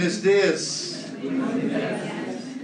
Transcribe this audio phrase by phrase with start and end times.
[0.00, 1.12] Buenos this.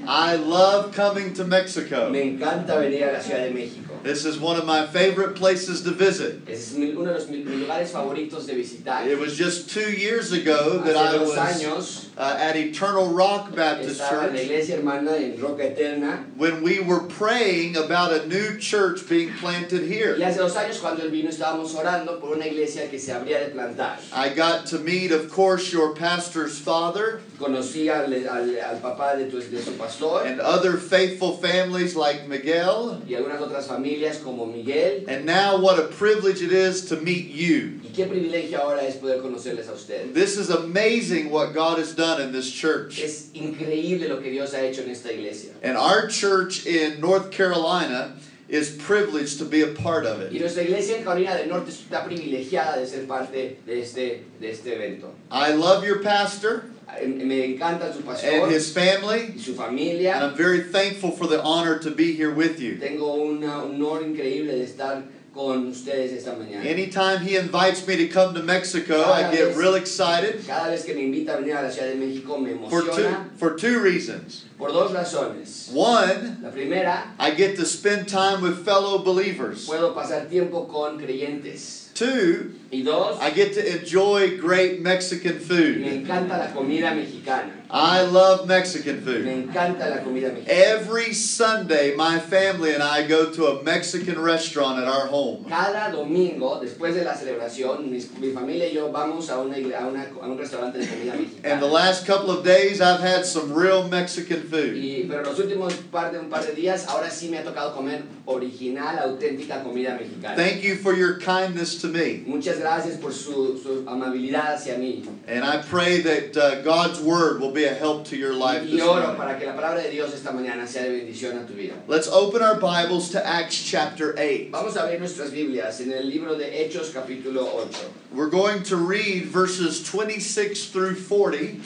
[0.09, 2.09] I love coming to Mexico.
[2.09, 3.86] Me encanta venir a la Ciudad de México.
[4.07, 6.49] This is one of my favorite places to visit.
[6.49, 9.05] Es uno de los, mis mis lugares favoritos de visitar.
[9.05, 13.53] It was just two years ago that Hace I was años uh, at Eternal Rock
[13.57, 16.25] Baptist estaba en la Church iglesia hermana en Roca Eterna.
[16.37, 20.15] when we were praying about a new church being planted Y here.
[20.25, 23.51] hace dos años cuando él vino estábamos orando por una iglesia que se habría de
[23.51, 23.99] plantar.
[24.13, 29.29] I got to meet, of course, your pastor's father Conocí al, al, al papá de,
[29.29, 33.03] tu, de su pastor and other faithful families like Miguel.
[33.09, 35.05] y algunas otras familias como Miguel.
[35.09, 37.81] And now, what a privilege it is to meet you.
[37.83, 40.13] Y qué privilegio ahora es poder conocerles a ustedes.
[40.15, 42.99] This is amazing what God has done in this church.
[43.01, 45.53] Es increíble lo que Dios ha hecho en esta iglesia.
[45.63, 48.17] And our church in North Carolina
[48.49, 50.41] is privileged to be a part of Y it.
[50.41, 54.67] nuestra iglesia en Carolina del Norte está privilegiada de ser parte de este, de este
[54.75, 55.13] evento.
[55.33, 56.65] I love your pastor
[57.05, 60.09] Me encanta su and his family, y su and.
[60.09, 62.79] I'm very thankful for the honor to be here with you.
[62.79, 65.03] Tengo un honor increíble de estar
[65.37, 66.65] con ustedes esta mañana.
[66.65, 70.95] Anytime he invites me to come to Mexico, I get real excited Cada vez que
[70.95, 72.71] me invita a venir a la Ciudad de México me emociona.
[72.71, 74.47] for two, for two reasons.
[74.57, 75.71] por dos razones.
[75.73, 79.67] One, La primera, I get to spend time with fellow believers.
[79.69, 81.93] puedo pasar tiempo con creyentes.
[81.95, 85.77] Two, Y dos, I get to enjoy great Mexican me food.
[85.87, 87.53] encanta la comida mexicana.
[87.69, 89.27] I love Mexican Me food.
[89.27, 90.47] encanta la comida mexicana.
[90.49, 95.47] Every Sunday, my family and I go to a Mexican restaurant at our home.
[95.49, 99.87] Cada domingo, después de la celebración, mis- mi, familia y yo vamos a, una, a,
[99.89, 101.27] una- a un restaurante de comida And
[101.61, 101.67] the mexicana.
[101.73, 104.75] last couple of days, I've had some real Mexican food.
[104.77, 107.75] Y, pero los últimos par de, un par de días, ahora sí me ha tocado
[107.75, 110.37] comer original, auténtica comida mexicana.
[110.37, 112.23] Thank you for your kindness to me.
[112.27, 112.66] Muchas gracias
[113.01, 115.05] por su, su amabilidad hacia mí.
[115.29, 118.73] And I pray that uh, God's word will be a help to your life Y
[118.73, 119.17] this oro morning.
[119.17, 121.75] para que la palabra de Dios esta mañana sea de bendición a tu vida.
[121.87, 124.51] Let's open our Bibles to Acts chapter 8.
[124.51, 127.91] Vamos a abrir nuestras Biblias en el libro de Hechos capítulo 8.
[128.13, 131.61] We're going to read verses 26 through 40.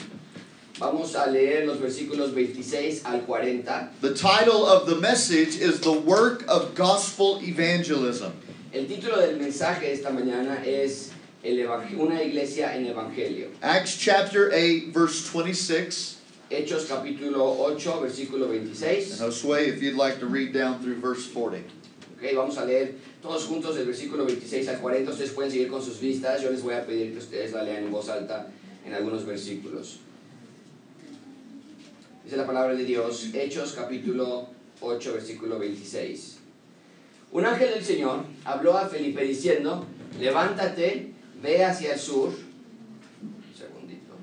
[0.79, 3.89] Vamos a leer los versículos 26 al 40.
[4.01, 8.33] The title of the message is The Work of Gospel Evangelism.
[8.73, 11.11] El título del mensaje esta mañana es
[11.97, 13.49] Una iglesia en evangelio.
[13.61, 16.17] Acts chapter 8, verse 26.
[16.49, 19.19] Hechos capítulo 8, versículo And 26.
[19.19, 21.57] Josue, if you'd like to read down through verse 40.
[22.15, 25.11] Ok, vamos a leer todos juntos el versículo 26 al 40.
[25.11, 26.41] Ustedes pueden seguir con sus vistas.
[26.41, 28.47] Yo les voy a pedir que ustedes la lean en voz alta
[28.85, 29.99] en algunos versículos.
[32.23, 34.47] Dice la palabra de Dios, Hechos capítulo
[34.79, 36.40] 8, versículo 26.
[37.31, 39.85] Un ángel del Señor habló a Felipe diciendo,
[40.19, 41.11] levántate,
[41.41, 42.27] ve hacia el sur.
[42.27, 44.13] Un segundito.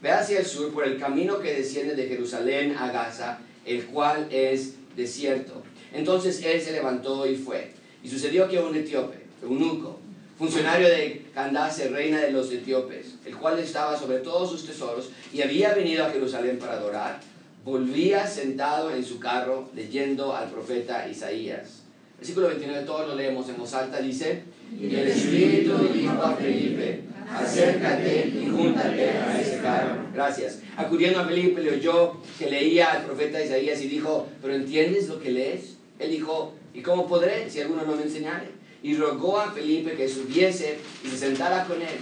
[0.00, 4.28] Ve hacia el sur por el camino que desciende de Jerusalén a Gaza, el cual
[4.30, 5.62] es desierto.
[5.92, 7.72] Entonces él se levantó y fue.
[8.02, 9.98] Y sucedió que un etíope, eunuco,
[10.38, 15.42] funcionario de Candace, reina de los etíopes, el cual estaba sobre todos sus tesoros y
[15.42, 17.20] había venido a Jerusalén para adorar,
[17.66, 21.82] volvía sentado en su carro leyendo al profeta Isaías.
[22.16, 24.44] Versículo 29, todos lo leemos en voz alta, dice,
[24.80, 29.96] y el Espíritu dijo a Felipe, acércate y júntate a ese carro.
[30.14, 30.60] Gracias.
[30.76, 35.20] Acudiendo a Felipe le oyó que leía al profeta Isaías y dijo, ¿pero entiendes lo
[35.20, 35.76] que lees?
[35.98, 38.48] Él dijo, ¿y cómo podré si alguno no me enseñare?
[38.84, 41.98] Y rogó a Felipe que subiese y se sentara con él.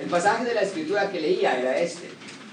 [0.00, 2.08] El pasaje de la escritura que leía era este.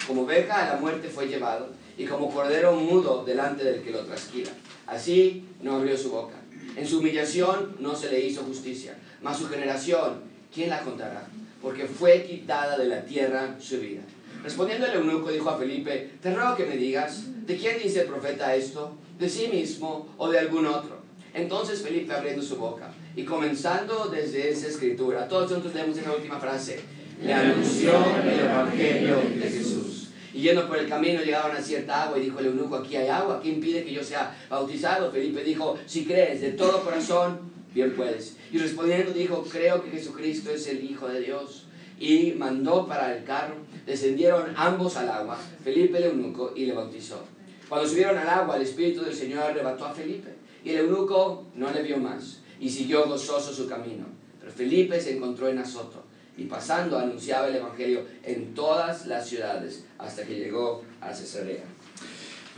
[0.05, 3.99] Como oveja a la muerte fue llevado, y como cordero mudo delante del que lo
[4.05, 4.51] trasquila.
[4.87, 6.37] Así no abrió su boca.
[6.77, 8.97] En su humillación no se le hizo justicia.
[9.21, 10.21] Mas su generación,
[10.51, 11.27] ¿quién la contará?
[11.61, 13.99] Porque fue quitada de la tierra su vida.
[14.41, 18.07] Respondiendo el eunuco dijo a Felipe, te ruego que me digas, ¿de quién dice el
[18.07, 18.95] profeta esto?
[19.19, 20.99] ¿De sí mismo o de algún otro?
[21.33, 26.39] Entonces Felipe abriendo su boca y comenzando desde esa escritura, todos juntos leemos esa última
[26.39, 26.79] frase,
[27.21, 27.91] le anunció
[28.23, 29.88] el evangelio de Jesús.
[30.39, 33.09] Y yendo por el camino llegaban a cierta agua y dijo el eunuco, aquí hay
[33.09, 35.11] agua, ¿qué impide que yo sea bautizado?
[35.11, 37.41] Felipe dijo, si crees de todo corazón,
[37.73, 38.37] bien puedes.
[38.49, 41.65] Y respondiendo dijo, creo que Jesucristo es el Hijo de Dios.
[41.99, 43.55] Y mandó para el carro,
[43.85, 47.21] descendieron ambos al agua, Felipe el eunuco, y le bautizó.
[47.67, 50.29] Cuando subieron al agua, el Espíritu del Señor arrebató a Felipe,
[50.63, 54.05] y el eunuco no le vio más, y siguió gozoso su camino.
[54.39, 56.05] Pero Felipe se encontró en Azoto,
[56.37, 61.63] y pasando anunciaba el Evangelio en todas las ciudades, hasta que llegó a Cesarea.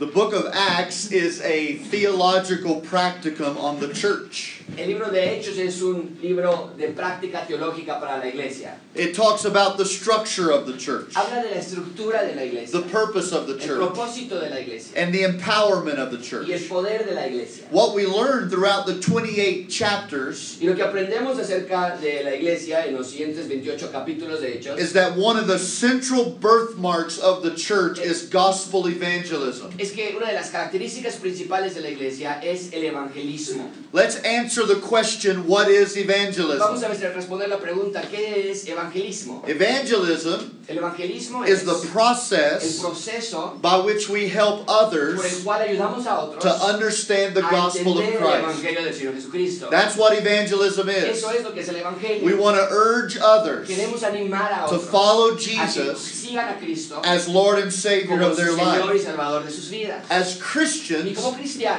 [0.02, 4.58] The book of Acts is a theological practicum on the church.
[4.76, 8.74] El libro de Hechos es un libro de práctica teológica para la iglesia.
[8.96, 12.80] It talks about the structure of the church, Habla de la estructura de la iglesia,
[12.80, 13.80] the purpose of the church.
[13.80, 16.48] el propósito de la iglesia and the empowerment of the church.
[16.48, 17.64] y el poder de la iglesia.
[17.70, 22.86] What we learn throughout the 28 chapters Y lo que aprendemos acerca de la iglesia
[22.86, 27.44] en los siguientes 28 capítulos de Hechos is that one of the central birthmarks of
[27.44, 29.70] the church is gospel evangelism.
[29.78, 33.70] es que una de las características principales de la iglesia es el evangelismo.
[33.92, 36.84] Let's answer the question what is Vamos evangelism?
[36.84, 39.42] a ver, responder la pregunta, ¿qué es evangelismo?
[39.46, 44.84] Evangelism El evangelismo is es the el process proceso by which we help por el
[44.86, 48.44] others cual ayudamos a otros to understand the a gospel of el Christ.
[48.44, 49.68] evangelio del Señor Jesucristo.
[49.70, 51.18] That's what evangelism is.
[51.18, 52.24] Eso es lo que es el evangelio.
[52.24, 56.48] We want to urge others Queremos animar a to otros follow a que Jesus sigan
[56.48, 58.82] a Cristo as Lord and Savior of their life.
[58.94, 59.81] y Salvador de sus vidas.
[60.10, 61.18] As Y Christians,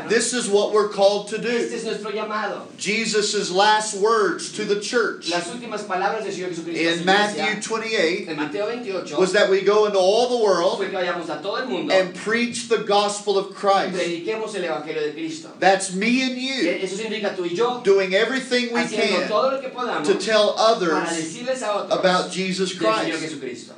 [0.09, 1.75] this is what we're called to este do.
[1.75, 2.67] es nuestro llamado.
[2.77, 8.35] Jesus' last words to the church Las últimas palabras Señor Jesucristo in Matthew 28 en
[8.35, 11.57] Mateo 28 was that we go into all the world fue que vayamos a todo
[11.57, 13.95] el mundo and preach the gospel of Christ.
[13.95, 15.49] prediquemos el evangelio de Cristo.
[15.59, 19.51] That's me and you Eso significa tú y yo doing everything we haciendo can todo
[19.51, 23.33] lo que podamos to tell para others decirles a otros about Jesus Christ.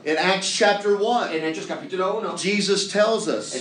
[0.05, 3.53] In Acts chapter 1, En Hechos capítulo 1, Jesus tells el us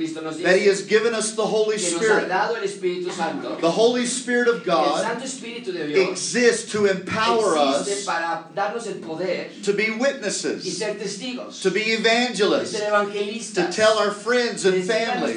[0.00, 2.28] Jesucristo nos that He has given us the Holy que nos ha Spirit.
[2.28, 3.56] dado el Espíritu Santo.
[3.60, 8.44] The Holy Spirit of El God Santo Espíritu de Dios exists to empower us para
[8.54, 10.78] darnos el poder to be witnesses,
[11.62, 15.36] to be evangelists, to tell our friends and family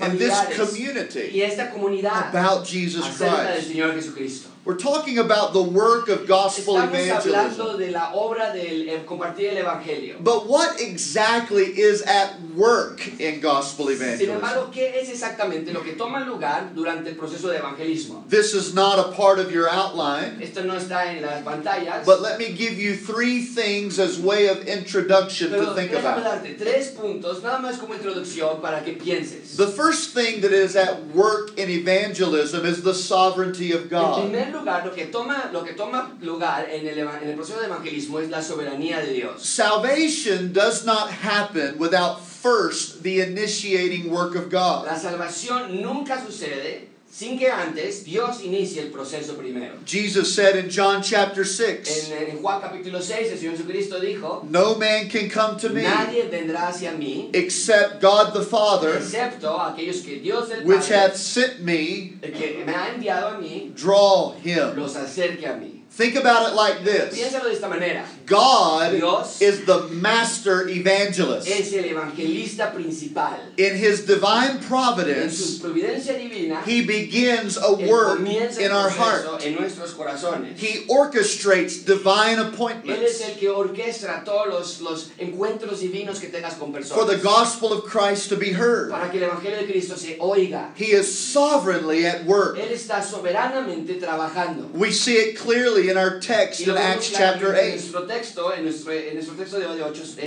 [0.00, 4.55] and this community y esta comunidad about Jesus Christ.
[4.66, 7.78] We're talking about the work of gospel Estamos evangelism.
[7.78, 10.16] de la obra del eh, compartir el evangelio.
[10.18, 14.34] But what exactly is at work in gospel Sin evangelism?
[14.34, 18.24] embargo, ¿qué es exactamente lo que toma lugar durante el proceso de evangelismo?
[18.28, 22.20] This is not a part of your outline, Esto no está en las pantallas, but
[22.20, 26.24] let me give you three things as way of introduction to think about.
[26.24, 29.56] darte tres puntos, nada más como introducción para que pienses.
[29.56, 34.24] The first thing that is at work in evangelism is the sovereignty of God.
[34.60, 37.60] Primer lugar, lo que toma, lo que toma lugar en el, eva- en el proceso
[37.60, 39.42] de evangelismo es la soberanía de Dios.
[39.44, 44.86] Salvation does not happen without first the initiating work of God.
[44.86, 49.78] La salvación nunca sucede sin que antes Dios inicie el proceso primero.
[49.86, 54.44] Jesus said in John chapter 6, En, en Juan capítulo 6, el Señor Jesucristo dijo,
[54.50, 59.58] No man can come to me nadie vendrá hacia mí, except God the Father, excepto
[59.58, 60.66] aquellos que Dios el Padre.
[60.66, 64.76] which hath sent me, que me ha enviado a mí, draw him.
[64.76, 65.75] los acerque a mí.
[65.96, 68.04] Think about it like this Piénsalo de esta manera.
[68.26, 71.48] God Dios is the master evangelist.
[71.48, 73.38] es el evangelista principal.
[73.56, 79.42] In his divine En su providence, providencia divina, he begins a work in our heart.
[79.42, 80.58] en nuestros corazones.
[80.58, 86.28] He orchestrates divine Él es appointments el que orquestra todos los, los encuentros divinos que
[86.28, 88.90] tengas con for the gospel of Christ to be heard.
[88.90, 90.72] Para que el Evangelio de Cristo se oiga.
[90.76, 92.58] He is sovereignly at work.
[92.58, 94.70] Él está soberanamente trabajando.
[94.74, 97.92] We see it clearly in our text in Acts chapter claramente en 8.
[97.92, 100.22] nuestro texto, en nuestro, en nuestro texto de hoy de ocho- de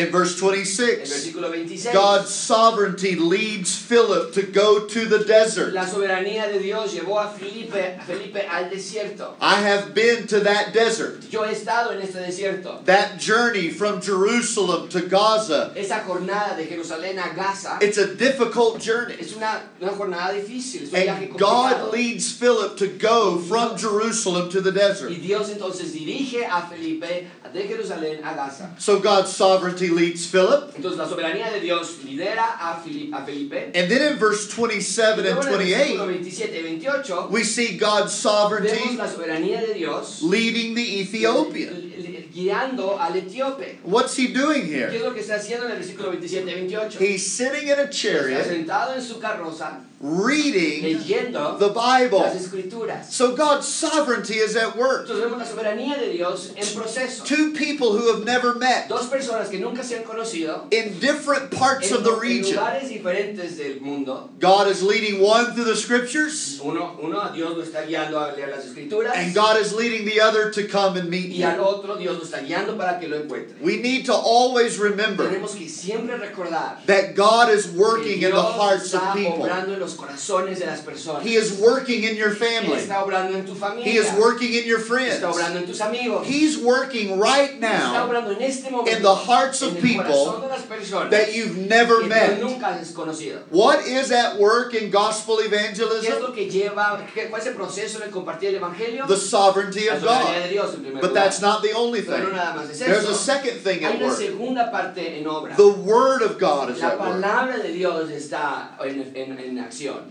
[0.00, 1.92] In, in verse 26, versículo 26.
[1.92, 5.72] God's sovereignty leads Philip to go to the desert.
[5.74, 9.34] La soberanía de Dios llevó a Felipe, Felipe al desierto.
[9.40, 11.24] I have been to that desert.
[11.30, 12.84] Yo he estado en este desierto.
[12.84, 18.80] That journey from Jerusalem to Gaza, Esa jornada de Jerusalén a Gaza it's a difficult
[18.80, 19.16] journey.
[19.18, 23.76] es una, una jornada difícil, es un viaje And God leads Philip to go from
[23.76, 24.83] Jerusalem to the desert.
[25.10, 28.74] Y Dios entonces dirige a Felipe de Jerusalén a Gaza.
[28.78, 30.74] So God's sovereignty leads Philip.
[30.76, 33.72] Entonces la soberanía de Dios lidera a, Felipe.
[33.74, 37.44] And then in verse 27 Y and en el versículo 28, 27 y 28 we
[37.44, 41.94] see God's sovereignty la soberanía de Dios leading the Ethiopian.
[42.34, 43.78] guiando al etíope.
[43.84, 44.96] What's he doing ¿Qué here?
[44.96, 46.98] es lo que está haciendo en el versículo 27 y 28?
[47.00, 52.24] He's sitting in a Está chariot sentado en su carroza reading leyendo the las Bible.
[52.24, 53.10] escrituras.
[53.10, 55.06] So God's sovereignty is at work.
[55.08, 57.24] Entonces vemos la soberanía de Dios en proceso.
[57.24, 61.50] Two people who have never met Dos personas que nunca se han conocido in different
[61.50, 62.56] parts en, of the en region.
[62.58, 64.28] lugares diferentes del mundo.
[64.38, 68.32] God is leading one through the scriptures, Uno, uno a Dios lo está guiando a
[68.36, 71.54] leer las escrituras and God is leading the other to come and meet y al
[71.56, 71.64] Him.
[71.64, 73.54] otro Dios lo está guiando para que lo encuentre.
[73.62, 78.42] We need to always remember Tenemos que siempre recordar that God is working in the
[78.42, 79.46] hearts of people.
[79.94, 81.22] Los corazones de las personas.
[81.24, 82.78] He is working in your Él family.
[82.80, 83.84] está obrando en tu familia.
[83.84, 85.14] He is working in your friends.
[85.16, 86.26] está obrando en tus amigos.
[86.26, 90.42] He's working right está now obrando en este momento in the hearts of people corazón
[90.42, 92.40] de las personas that you've never que met.
[92.40, 93.40] nunca has conocido.
[93.50, 96.20] What is at work in gospel ¿Qué es evangelism?
[96.22, 99.06] lo que lleva, cuál es el proceso de compartir el evangelio?
[99.06, 100.34] The sovereignty of God.
[100.34, 102.24] de Dios But that's not the only no thing.
[102.32, 104.16] más es There's a second thing at work.
[104.16, 105.56] segunda parte en obra.
[105.56, 107.20] The Word of God is La at work.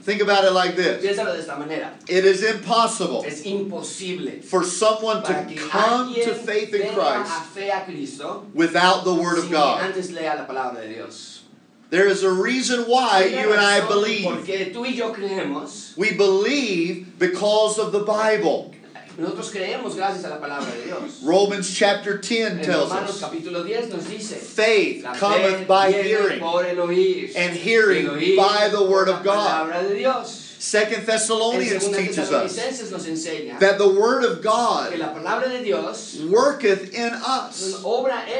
[0.01, 1.91] Think about it like this Piénsalo de esta manera.
[2.07, 7.69] it is impossible Es imposible for someone to come to faith in Christ a fe
[7.69, 9.81] a Cristo without the Word of God.
[9.81, 11.43] antes lea la palabra de Dios.
[11.89, 14.25] There is a reason why you and I believe.
[14.25, 15.95] Porque tú y yo creemos.
[15.95, 18.72] We believe because of the Bible.
[19.17, 21.21] Nosotros creemos gracias a la palabra de Dios.
[21.23, 24.37] Romans chapter 10 En tells Romanos us capítulo 10 nos dice.
[24.37, 27.31] faith cometh by hearing, por el oír.
[27.35, 29.69] and hearing el oír by the word of God.
[30.63, 35.61] Second Thessalonians teaches us Tesalonicenses nos enseña that the Word of God la palabra de
[35.61, 37.83] Dios worketh in us.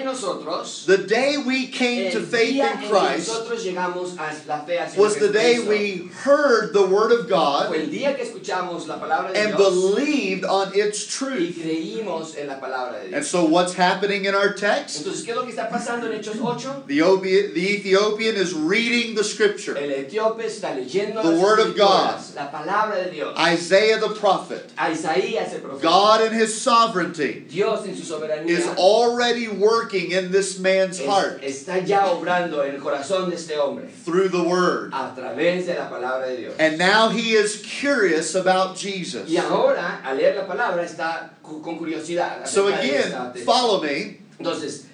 [0.05, 0.85] nosotros.
[0.85, 4.97] The day we came to faith in Christ nosotros llegamos a la fe al Señor
[4.99, 9.33] was the day we heard the Word of God el día que escuchamos la palabra
[9.33, 11.57] de and Dios believed on its truth.
[11.57, 15.03] creímos en la palabra de And so, what's happening in our text?
[15.03, 16.85] Entonces, ¿qué es lo que está pasando en Hechos 8?
[16.87, 19.77] The, Ethiopian is reading the scripture.
[19.77, 21.75] El etíope está leyendo The word of
[22.15, 23.37] escrituras, la palabra de Dios.
[23.39, 25.81] Isaiah the prophet, Isaías el profeta.
[25.81, 31.05] God in His sovereignty, Dios en su soberanía is already working in this man's es-
[31.05, 34.91] heart está ya obrando en el corazón de este hombre through the Word.
[34.93, 36.55] a través de la palabra de Dios.
[36.59, 39.29] And now he is curious about Jesus.
[39.29, 42.47] Y ahora, al leer la palabra, está con curiosidad.
[42.47, 43.11] So again,
[43.45, 44.19] follow me.
[44.39, 44.85] Entonces,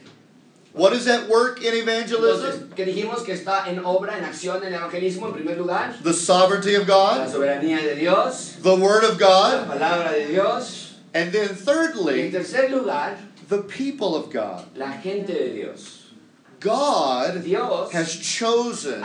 [0.73, 2.73] What is at work in entonces, evangelism?
[2.75, 6.75] que dijimos que está en obra, en acción, en evangelismo, en primer lugar, The sovereignty
[6.75, 7.17] of God.
[7.17, 9.67] la soberanía de Dios, the Word of God.
[9.67, 14.65] la palabra de Dios, and then y en thirdly, tercer lugar, the people of God.
[14.75, 15.95] la gente de Dios.
[16.59, 19.01] God Dios has chosen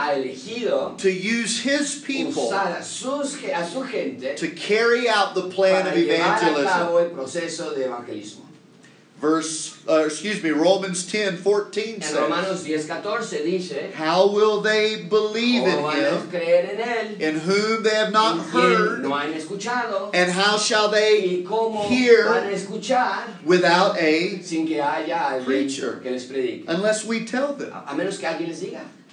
[0.99, 5.87] to use his people usar a, sus, a su gente to carry out the plan
[5.87, 8.44] of llevar a evangelism.
[9.21, 15.63] Verse, uh, excuse me, Romans 10 14 says, Romanos 10:14 dice, How will they believe
[15.63, 17.21] in him Él?
[17.21, 19.03] in whom they have not heard?
[19.03, 20.11] no escuchado.
[20.13, 26.01] And how shall they ¿Y cómo hear escuchar without a sin que haya preacher?
[26.03, 26.29] que les
[26.69, 27.73] unless we tell them?
[27.73, 27.95] A, a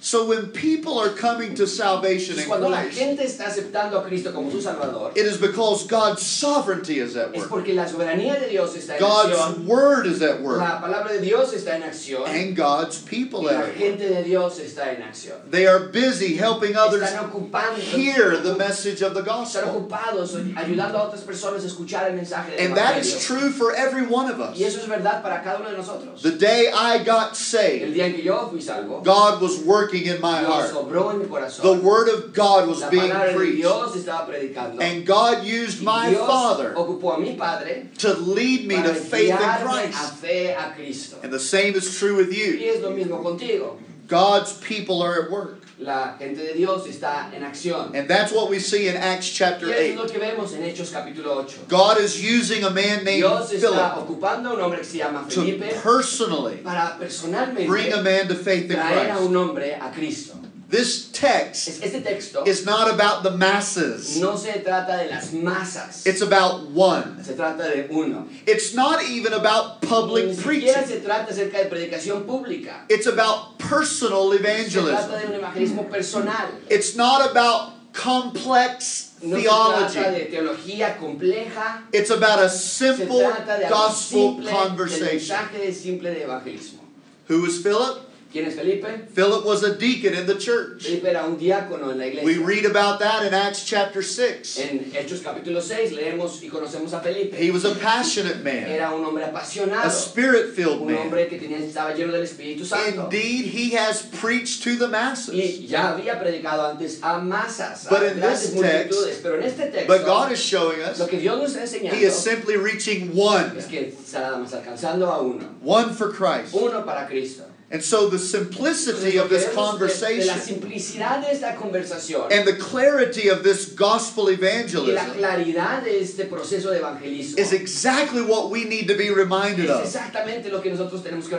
[0.02, 0.12] menos que alguien les diga.
[0.12, 4.04] So when people are coming to salvation in Cuando la Christ, gente está aceptando a
[4.04, 7.48] Cristo como su Salvador, it is because God's sovereignty is at es work.
[7.48, 10.58] porque la soberanía de Dios está en God's acción, word is at work.
[10.58, 13.76] la palabra de Dios está en acción, And God's y people la are at work.
[13.76, 15.50] gente de Dios está en acción.
[15.50, 19.62] They are busy helping others Están ocupando, hear the message of the están gospel.
[19.68, 23.16] ocupados ayudando a otras personas a escuchar el mensaje del And that Evangelio.
[23.16, 24.74] is true for every one of Y us.
[24.74, 26.22] eso es verdad para cada uno de nosotros.
[26.22, 29.91] The day I got El saved, día en que yo fui salvo, God was working
[29.94, 30.70] in my heart.
[30.72, 33.56] obró en mi The word of God was being preached.
[33.56, 34.80] Dios estaba predicando.
[34.80, 39.36] And God used my father ocupó a mi padre to lead me to faith in
[39.36, 40.14] Christ.
[40.14, 41.18] fe a Cristo.
[41.22, 42.58] And the same is true with you.
[42.58, 43.78] es lo mismo contigo.
[44.08, 45.61] God's people are at work.
[45.78, 47.94] La gente de Dios está en acción.
[47.94, 49.96] And that's what we see in Acts Y chapter eso es 8.
[49.96, 51.66] lo que vemos en Hechos capítulo 8.
[51.68, 54.98] God is using a man named Dios está Philip ocupando a un hombre que se
[54.98, 55.44] llama to
[55.82, 59.28] personally para personalmente bring a man to faith in traer a Christ.
[59.28, 60.34] un hombre a Cristo.
[60.72, 64.16] This text Este texto is not about the masses.
[64.18, 66.06] no se trata de las masas.
[66.06, 67.22] It's about one.
[67.22, 68.26] Se trata de uno.
[68.46, 70.86] It's not even about public siquiera preaching.
[70.86, 72.86] se trata acerca de predicación pública.
[72.88, 74.96] It's about personal Se evangelism.
[74.96, 76.48] trata de un evangelismo personal.
[76.70, 80.18] It's not about complex No se trata theology.
[80.18, 81.82] de teología compleja.
[81.92, 83.22] It's about a Se simple
[83.68, 83.92] gospel
[84.38, 85.36] simple, del conversation.
[85.36, 86.80] mensaje de simple de evangelismo.
[87.28, 88.08] Who was Philip?
[88.32, 89.08] ¿Quién es Felipe?
[89.14, 90.84] Philip was a deacon in the church.
[90.84, 94.58] Felipe era un diácono en la We read about that in Acts chapter 6.
[94.58, 97.36] En Hechos capítulo 6 leemos y conocemos a Felipe.
[97.36, 100.96] He was a passionate man, Era un hombre a spirit filled Un man.
[100.96, 103.04] hombre que tenía, estaba lleno del Espíritu Santo.
[103.04, 105.34] Indeed, he has preached to the masses.
[105.34, 109.70] Y ya había predicado antes a masas, a But in this text- Pero en este
[109.70, 112.56] texto, But God is showing us lo que Dios nos está enseñando he is simply
[112.56, 115.44] reaching one, es que está alcanzando a uno.
[115.62, 116.54] one for Christ.
[116.54, 117.44] Uno para Cristo.
[117.72, 123.42] And so the simplicity of this vemos de- de, la conversation and the clarity of
[123.42, 128.94] this gospel evangelism claridad de este proceso de evangelismo is exactly what we need to
[128.94, 129.82] be reminded of.
[129.84, 131.38] exactamente lo que nosotros tenemos que.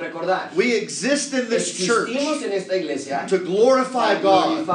[0.55, 2.09] We exist in this church
[3.29, 4.65] to glorify God,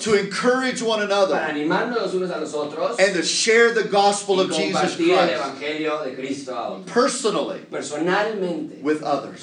[0.00, 4.50] to encourage one another, animarnos unos a los otros and to share the gospel of
[4.50, 6.86] Jesus Christ evangelio de Cristo a otros.
[6.86, 7.60] personally
[8.82, 9.42] with others.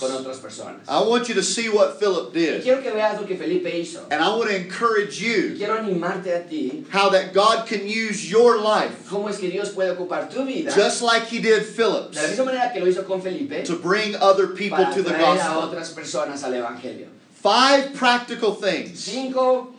[0.90, 1.06] Con otras personas.
[1.06, 3.70] I want you to see what Philip Y did, quiero que veas lo que Felipe
[3.72, 4.02] hizo.
[4.12, 7.88] and I want to encourage Y you quiero animarte a ti how that God can
[7.88, 11.64] use your life cómo es que Dios puede ocupar tu vida just like he did
[11.64, 15.02] Philip's de la misma manera que lo hizo con Felipe to bring other people to
[15.04, 15.62] the traer a gospel.
[15.70, 17.08] otras personas al evangelio.
[17.34, 19.00] Five practical things.
[19.00, 19.74] Cinco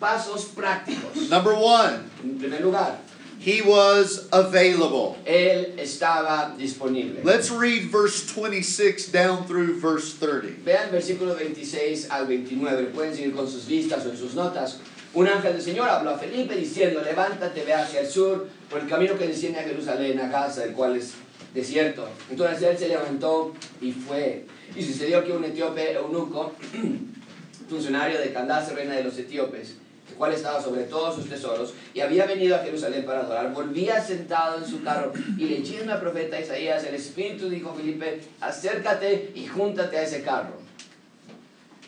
[0.00, 1.28] pasos prácticos.
[1.28, 2.96] Number one, En primer lugar,
[3.44, 5.16] he was available.
[5.26, 7.22] él estaba disponible.
[7.24, 10.62] Let's read verse 26 down through verse 30.
[10.64, 14.78] Vean versículo 26 al 29, pueden seguir con sus vistas o en sus notas.
[15.14, 18.88] Un ángel del Señor habló a Felipe diciendo, levántate, ve hacia el sur, por el
[18.88, 21.12] camino que desciende a Jerusalén, a Gaza, el cual es
[21.52, 22.08] desierto.
[22.30, 24.46] Entonces él se levantó y fue.
[24.74, 26.54] Y sucedió que un etíope eunuco,
[27.68, 29.74] funcionario de Candace, reina de los etíopes,
[30.08, 34.02] el cual estaba sobre todos sus tesoros, y había venido a Jerusalén para adorar, volvía
[34.02, 39.32] sentado en su carro, y leyendo al profeta Isaías, el Espíritu dijo a Felipe, acércate
[39.34, 40.60] y júntate a ese carro.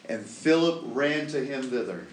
[0.09, 2.07] And Philip ran to him thither.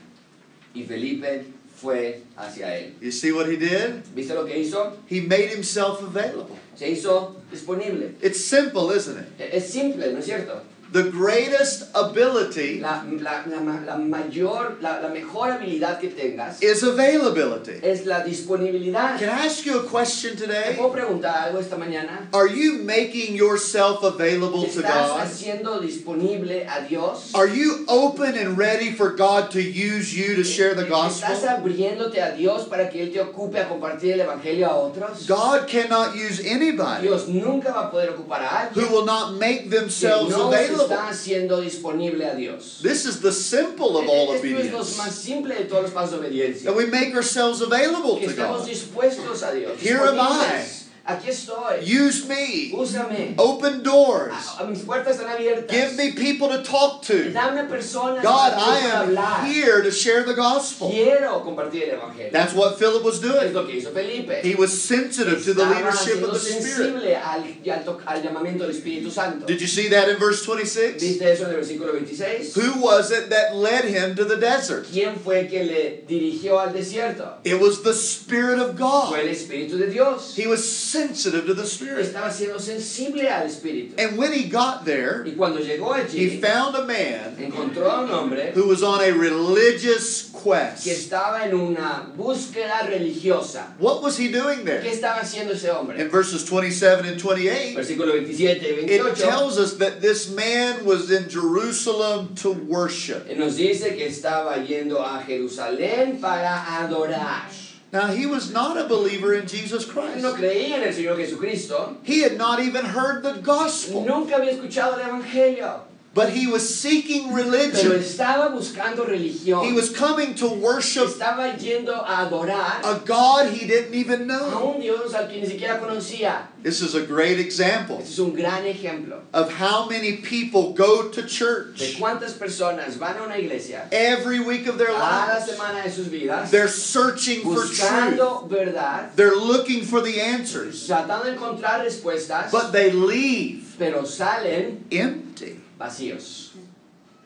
[0.74, 2.94] Y Felipe fue hacia él.
[3.02, 4.04] You see what he did?
[4.16, 4.98] ¿Viste lo que hizo?
[5.10, 6.58] He made himself available.
[6.76, 8.16] Se hizo disponible.
[8.22, 9.54] It's simple, isn't it?
[9.54, 10.62] Es simple, ¿no es cierto?
[10.92, 17.80] The greatest ability La, la, la, mayor, la, la mejor habilidad que tengas is availability.
[17.82, 19.18] es la disponibilidad.
[19.18, 20.76] Can I ask you a question ¿Te today?
[20.78, 22.28] puedo preguntar algo esta mañana?
[22.34, 25.22] Are you making yourself available to ¿Estás God?
[25.22, 27.32] haciendo disponible a Dios?
[27.36, 31.50] Are you open and ready for God to use you to share the ¿Estás gospel?
[31.50, 35.26] abriéndote a Dios para que Él te ocupe a compartir el Evangelio a otros?
[35.26, 39.36] God cannot use anybody Dios nunca va a poder ocupar a alguien who will not
[39.40, 40.81] make themselves no available.
[40.84, 42.80] Está haciendo disponible a Dios.
[42.82, 44.98] This is the simple of all Esto es lo obedience.
[44.98, 46.66] más simple de todos los pasos de obediencia.
[46.66, 48.68] That we make ourselves available Que to estamos God.
[48.70, 49.80] dispuestos a Dios.
[49.80, 50.81] Here am disponibles.
[51.04, 51.82] Aquí estoy.
[51.84, 52.72] Use me.
[52.74, 53.34] Úsame.
[53.38, 54.34] Open doors.
[54.60, 55.68] A- a mis puertas están abiertas.
[55.70, 57.32] Give me people to talk to.
[57.32, 59.46] Dame personas God, I am hablar.
[59.46, 60.92] here to share the gospel.
[60.92, 62.32] Quiero compartir el evangelio.
[62.32, 63.54] That's what Philip was es doing.
[63.54, 64.42] lo que hizo Felipe.
[64.44, 67.18] He was sensitive to the leadership of the Spirit.
[67.24, 69.48] al, al, al llamamiento del Espíritu Santo.
[69.48, 71.02] Did you see that in verse 26?
[71.02, 72.54] ¿Viste eso en el versículo 26?
[72.56, 74.86] Who was it that led him to the desert?
[74.92, 77.40] ¿Quién fue que le dirigió al desierto?
[77.44, 79.14] It was the Spirit of Fue God.
[79.16, 80.36] el Espíritu de Dios.
[80.38, 82.06] He was sensitive to the Spirit.
[82.06, 83.94] Estaba siendo sensible al Espíritu.
[83.98, 88.10] And when he got there, Y cuando llegó he found a man encontró a un
[88.12, 90.88] hombre who was on a religious que quest.
[90.88, 93.74] estaba en una búsqueda religiosa.
[93.80, 94.88] What was he doing ¿Qué there?
[94.88, 96.00] estaba haciendo ese hombre?
[96.02, 101.12] In verses 27 and 28, Versículo 27 y it tells us that this man was
[101.12, 103.28] in Jerusalem to worship.
[103.38, 107.50] nos dice que estaba yendo a Jerusalén para adorar.
[107.92, 110.24] Now, he was not a believer in Jesus Christ.
[110.24, 114.52] no creía en el Señor Jesucristo, He had not even heard the gospel, nunca había
[114.52, 115.82] escuchado el Evangelio,
[116.14, 117.92] but he was seeking pero religion.
[117.94, 119.64] estaba buscando religión.
[119.66, 124.26] He was coming to worship Estaba yendo a adorar a God he didn't even a
[124.26, 124.74] know.
[124.76, 126.48] un Dios al que ni siquiera conocía.
[126.64, 131.08] This is a great example Este es un gran ejemplo of how many people go
[131.10, 135.50] to de church cuántas personas van a una iglesia every week of their cada lives.
[135.50, 138.50] semana de sus vidas They're searching for truth.
[138.50, 144.84] verdad, They're looking for the answers, tratando de encontrar respuestas, but they leave pero salen
[144.92, 145.58] empty.
[145.82, 146.50] Vacíos.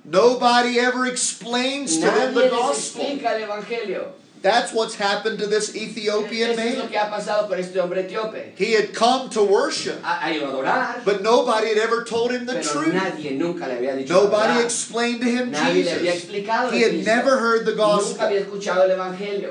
[0.04, 3.02] Nobody ever explains to them the gospel.
[3.02, 4.12] explica el evangelio.
[4.42, 6.90] That's what's happened to this Ethiopian Eso es lo man.
[6.92, 8.54] que ha con este.
[8.56, 12.46] He had come to worship, Ha, ha a adorar, but nobody had ever told him
[12.46, 12.94] the truth.
[12.94, 16.72] nadie nunca le había dicho Nobody explained to him Nadie le había Jesus.
[16.72, 18.30] He had never heard the Nunca gospel.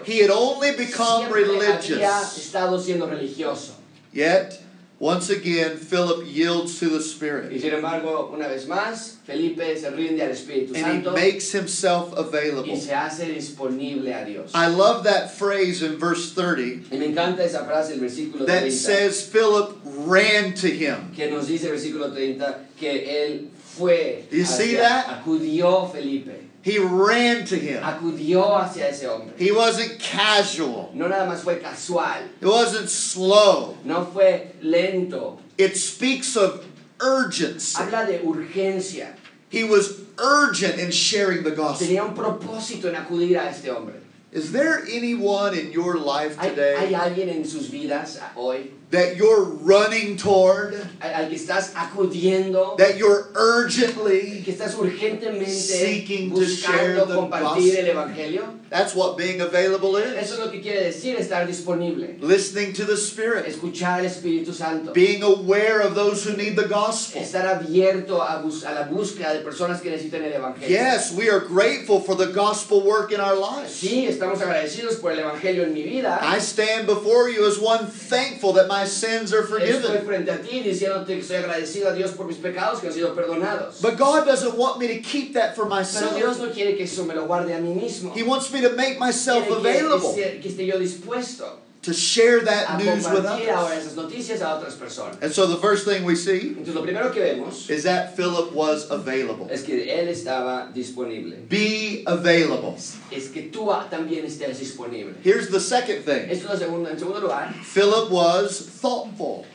[0.05, 1.99] He had only become religious.
[2.39, 3.73] estado siendo religioso.
[4.13, 4.63] Yet,
[5.01, 7.51] once again, Philip yields to the Spirit.
[7.53, 12.13] Y sin embargo, una vez más, Felipe se rinde al Espíritu and he makes himself
[12.17, 12.71] available.
[12.73, 14.53] y se hace disponible a Dios.
[14.55, 18.47] I love that phrase in verse 30 Y me encanta esa frase, el versículo 30.
[18.47, 21.13] that says Philip ran to him.
[21.15, 25.07] que nos dice el versículo 30 que él fue, Do you see that?
[25.09, 27.83] acudió Felipe, He ran to him.
[27.83, 29.35] acudió hacia ese hombre.
[29.37, 30.91] He wasn't casual.
[30.95, 33.77] No nada más fue casual, It wasn't slow.
[33.85, 36.65] no fue lento, It speaks of
[37.01, 37.77] urgency.
[37.77, 39.09] habla de urgencia.
[39.51, 41.87] He was urgent in sharing the gospel.
[41.87, 44.01] Tenía un propósito en acudir a este hombre.
[44.33, 49.17] Is there anyone in your life ¿Hay, today hay alguien en sus vidas hoy that
[49.17, 54.43] you're running toward, al, que estás acudiendo, that you're urgently?
[54.45, 58.15] que estás urgentemente Seeking to share the compartir el gospel.
[58.15, 58.59] Evangelio?
[58.71, 60.13] That's what being available is.
[60.17, 62.17] Eso es lo que quiere decir estar disponible.
[62.21, 64.93] Listening to the Spirit, Escuchar al Espíritu Santo.
[64.93, 67.21] being aware of those who need the gospel.
[67.23, 70.69] Estar abierto a, bus- a la búsqueda de personas que necesitan el Evangelio.
[70.69, 73.73] Yes, we are grateful for the gospel work in our lives.
[73.81, 76.19] Sí, estamos agradecidos por el Evangelio en mi vida.
[76.23, 80.05] I stand before you as one thankful that my sins are Estoy forgiven.
[80.05, 83.15] frente a ti diciéndote que estoy agradecido a Dios por mis pecados que han sido
[83.15, 83.81] perdonados.
[83.81, 85.77] But God doesn't want me to keep that for Pero
[86.17, 86.39] Dios myself.
[86.39, 88.13] no quiere que eso me lo guarde a mí mismo.
[88.15, 92.41] He wants me to make myself Quiere que, available que esté yo dispuesto to share
[92.41, 93.87] that news with others.
[93.87, 95.23] esas noticias a otras personas.
[95.23, 98.53] And so the first thing we see Entonces lo primero que vemos is that Philip
[98.53, 99.49] was available.
[99.51, 101.37] es que él estaba disponible.
[101.49, 102.77] Be available.
[103.11, 105.15] Es que tú también estés disponible.
[105.23, 106.91] Here's the second thing Esto es lo segundo.
[106.91, 109.47] En segundo lugar, Philip was thoughtful.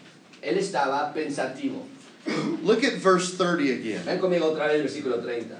[0.41, 1.85] él estaba pensativo.
[2.61, 4.05] Look at verse 30 again.
[4.05, 5.55] Ven conmigo otra vez versículo 30.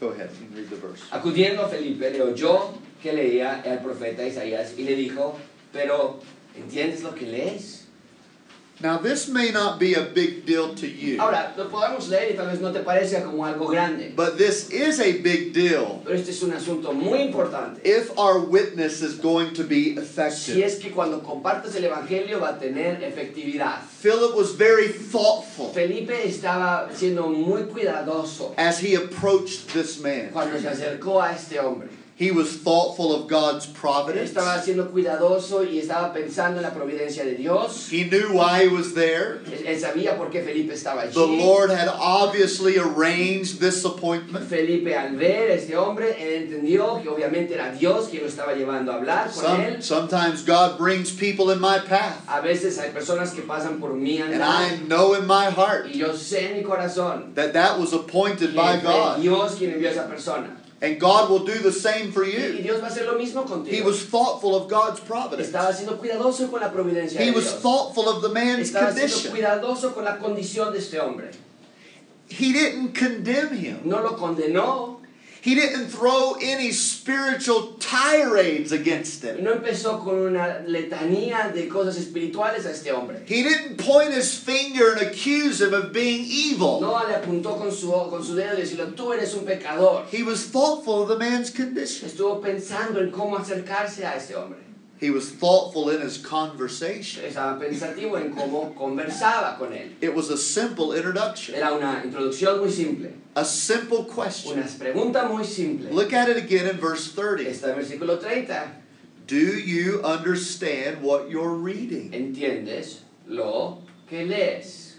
[0.00, 1.02] Go ahead, can read the verse.
[1.10, 5.36] Acudiendo a Felipe, le oyó que leía el profeta Isaías y le dijo,
[5.72, 6.20] pero
[6.56, 7.84] ¿entiendes lo que lees?
[8.80, 12.36] Now, this may not be a big deal to you, Ahora, lo podemos leer y
[12.36, 16.14] tal vez no te parezca como algo grande, but this is a big deal pero
[16.14, 17.80] este es un asunto muy importante.
[17.84, 20.64] if our witness is going to be Si effective.
[20.64, 23.80] es que cuando compartes el Evangelio va a tener efectividad.
[24.00, 30.30] Philip was very thoughtful Felipe estaba siendo muy cuidadoso as he approached this man.
[30.32, 31.88] cuando se acercó a este hombre.
[32.18, 34.30] He was thoughtful of God's providence.
[34.32, 37.88] estaba siendo cuidadoso y estaba pensando en la providencia de Dios.
[37.92, 39.40] He knew why he was there.
[39.64, 41.12] Él, sabía por qué Felipe estaba allí.
[41.14, 44.48] The Lord had obviously arranged this appointment.
[44.48, 48.52] Felipe al ver a este hombre, él entendió que obviamente era Dios quien lo estaba
[48.54, 49.82] llevando a hablar con Some, él.
[49.84, 54.20] sometimes God brings people in my path, A veces hay personas que pasan por mí
[54.20, 57.78] and andar I know in my heart y yo sé en mi corazón that that
[57.78, 59.20] was appointed by God.
[59.20, 60.57] Dios quien envió a esa persona.
[60.80, 62.62] And God will do the same for Y, y you.
[62.62, 65.48] Dios va a hacer lo mismo He was thoughtful of God's providence.
[65.48, 69.32] Estaba siendo cuidadoso con la providencia He was thoughtful of the man's Estaba siendo condition.
[69.32, 71.30] cuidadoso con la condición de este hombre.
[72.28, 73.80] He didn't condemn him.
[73.84, 74.97] No lo condenó
[75.48, 79.42] He didn't throw any spiritual tirades against him.
[79.42, 83.22] no empezó con una letanía de cosas espirituales a este hombre.
[83.24, 86.82] He didn't point his finger and accuse him of being evil.
[86.82, 90.04] No le apuntó con su, con su dedo y decirle, tú eres un pecador.
[90.12, 92.06] He was thoughtful of the man's condition.
[92.06, 94.67] Estuvo pensando en cómo acercarse a este hombre.
[95.00, 97.22] He was thoughtful in his conversation.
[97.24, 99.92] Estaba pensativo en cómo conversaba con él.
[100.00, 104.58] It was a simple introduction, Era una introducción muy simple, a simple question.
[104.58, 105.90] una pregunta muy simple.
[105.92, 107.44] Look at it again in verse 30.
[107.44, 108.72] Está en versículo 30.
[109.28, 112.10] Do you understand what you're reading?
[112.12, 114.96] ¿Entiendes lo que lees?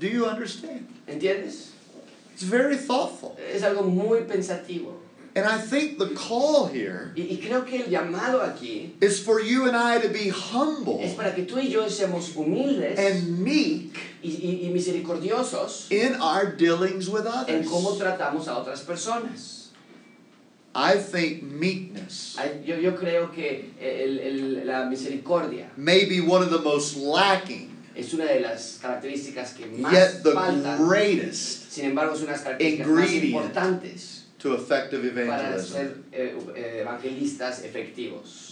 [0.00, 0.88] Do you understand?
[1.06, 1.68] ¿Entiendes?
[2.32, 3.36] It's very thoughtful.
[3.52, 4.94] Es algo muy pensativo.
[5.32, 9.40] And I think the call here Y, y creo que el llamado aquí is for
[9.40, 13.38] you and I to be humble es para que tú y yo seamos humildes and
[13.38, 17.98] meek y, misericordiosos in our dealings with en cómo others.
[18.02, 19.68] tratamos a otras personas.
[20.74, 26.50] I think meekness Yo, yo creo que el- el- la misericordia may be one of
[26.50, 30.88] the most lacking, es una de las características que más yet the faltan.
[30.88, 36.04] greatest Sin embargo, es una de las características más importantes to effective evangelism.
[36.12, 36.84] eh, eh.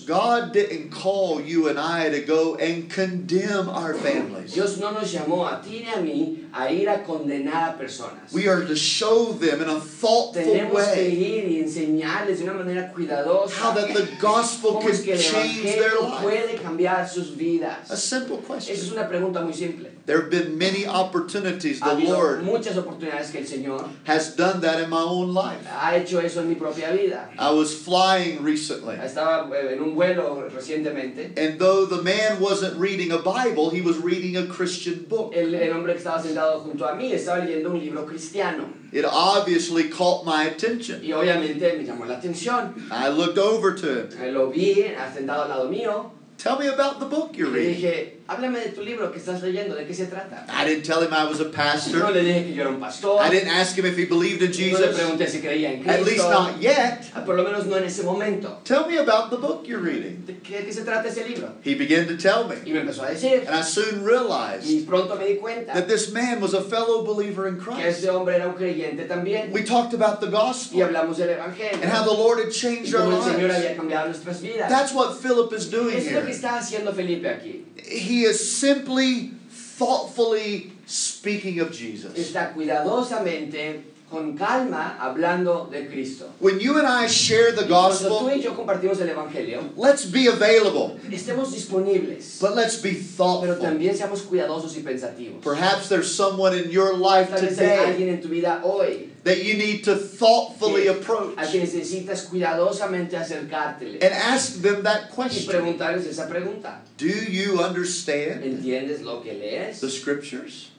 [0.07, 4.53] God didn't call you and I to go and condemn our families.
[4.53, 8.33] Dios no nos llamó a ti ni a mí a ir a condenar a personas.
[8.33, 12.45] We are to show them in a thoughtful Tenemos que way ir y enseñarles de
[12.45, 16.23] una manera cuidadosa how that the gospel can es que change their evangelio life.
[16.23, 17.91] puede cambiar sus vidas.
[17.91, 18.77] A simple Esa question.
[18.77, 19.91] es una pregunta muy simple.
[20.05, 24.81] There have been many opportunities the Lord muchas oportunidades que el Señor has done that
[24.81, 25.67] in my own life.
[25.81, 27.31] Ha hecho eso en mi propia vida.
[27.39, 31.33] I was flying recently, Estaba eh, en un vuelo recientemente.
[31.39, 35.33] and though the man wasn't reading a Bible, he was reading a Christian book.
[35.35, 38.73] El, el hombre que estaba sentado junto a mí estaba leyendo un libro cristiano.
[38.93, 41.03] It obviously caught my attention.
[41.05, 42.75] Y obviamente me llamó la atención.
[42.91, 44.33] I looked over to him.
[44.35, 44.75] Lo vi
[45.15, 46.11] sentado al lado mío.
[46.39, 48.18] Tell me about the book you're reading.
[48.29, 50.47] Dije, háblame de tu libro que estás leyendo, ¿de qué se trata?
[50.49, 51.99] I didn't tell him I was a pastor.
[51.99, 52.13] No pastor.
[52.13, 54.53] le dije que yo era un pastor, I didn't ask him if he believed in
[54.53, 54.81] Jesus.
[54.81, 55.01] no le Jesus.
[55.01, 56.01] pregunté si creía en Cristo.
[56.01, 57.05] At least not yet.
[57.15, 58.61] Ah, por lo menos no en ese momento.
[58.65, 60.25] Tell me about the book you're reading.
[60.27, 61.55] ¿De qué, de qué se trata ese libro?
[61.63, 62.57] He began to tell me.
[62.65, 65.73] Y me empezó a decir, And I soon realized y realized pronto me di cuenta
[65.75, 67.79] that this man was a fellow believer in Christ.
[67.79, 67.99] que Christ.
[68.05, 69.53] este hombre era un creyente también.
[69.53, 70.79] We talked about the gospel.
[70.79, 71.83] Y gospel hablamos del evangelio.
[71.83, 74.69] and how the Lord had Y changed our cómo el Señor había cambiado nuestras vidas.
[74.69, 77.65] That's what Philip is doing Eso es lo que está haciendo Felipe aquí.
[77.89, 82.15] He is simply, thoughtfully speaking of Jesus.
[82.15, 86.33] Está cuidadosamente, con calma, hablando de Cristo.
[86.41, 90.11] When you and I share the Cuando tú gospel, y yo compartimos el Evangelio, let's
[90.11, 93.57] be available, estemos disponibles, but let's be pero thoughtful.
[93.61, 95.43] también seamos cuidadosos y pensativos.
[95.43, 99.08] Perhaps there's someone in your life Tal vez hay today alguien en tu vida hoy
[99.25, 104.83] that you need to thoughtfully que- approach a quien necesitas cuidadosamente acercártele and ask them
[104.83, 105.53] that y question.
[105.53, 106.81] preguntarles esa pregunta.
[106.97, 109.81] Do you understand ¿Entiendes lo que lees?
[109.81, 110.71] the scriptures?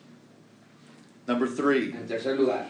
[1.28, 2.66] Number three, En tercer lugar,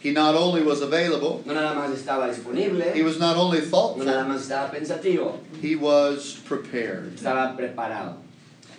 [0.00, 3.64] he not only was available, no nada más estaba disponible, he was not only no
[3.64, 7.14] nada thoughtful, más estaba pensativo, he was prepared.
[7.16, 8.16] estaba preparado.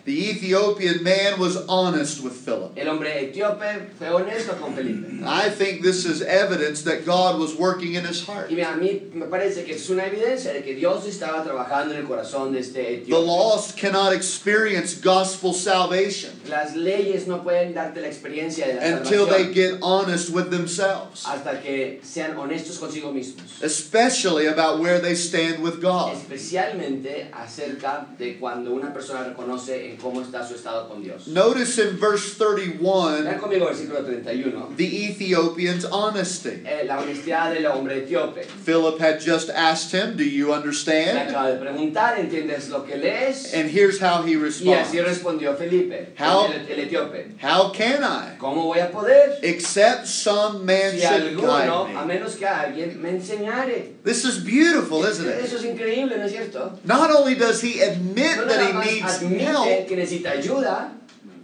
[0.03, 2.77] The Ethiopian man was honest with Philip.
[2.77, 5.23] El hombre etíope fue honesto con Felipe.
[5.23, 8.49] I think this is evidence that God was working in his heart.
[8.49, 12.01] Y a mí me parece que es una evidencia de que Dios estaba trabajando en
[12.01, 13.11] el corazón de este etíope.
[13.11, 18.97] The lost cannot experience gospel salvation Las leyes no pueden darte la experiencia de la
[18.97, 23.61] until they get honest with themselves, hasta que sean honestos consigo mismos.
[23.61, 26.13] especially about where they stand with God.
[26.13, 31.27] Especialmente acerca de cuando una persona reconoce en cómo está su estado con Dios.
[31.27, 34.75] Notice in verse Vean 31 conmigo versículo 31.
[34.77, 36.61] the Ethiopian's honesty.
[36.65, 38.43] eh, la honestidad del hombre etíope.
[38.65, 41.17] Philip had just asked him, Do you Le understand?
[41.29, 43.53] acaba de preguntar, ¿entiendes lo que lees?
[43.53, 47.35] And here's how he Y así responds respondió Felipe, How- el, el etíope.
[47.41, 48.37] How can I?
[48.37, 49.39] ¿Cómo voy a poder?
[49.43, 52.13] Except some man Si should alguno, guide a me.
[52.13, 53.95] menos que alguien me enseñare.
[54.03, 55.61] This is beautiful, isn't Eso it?
[55.61, 56.79] es increíble, ¿no es cierto?
[56.83, 60.91] Not only does he admit No that he needs admite help, que necesita ayuda,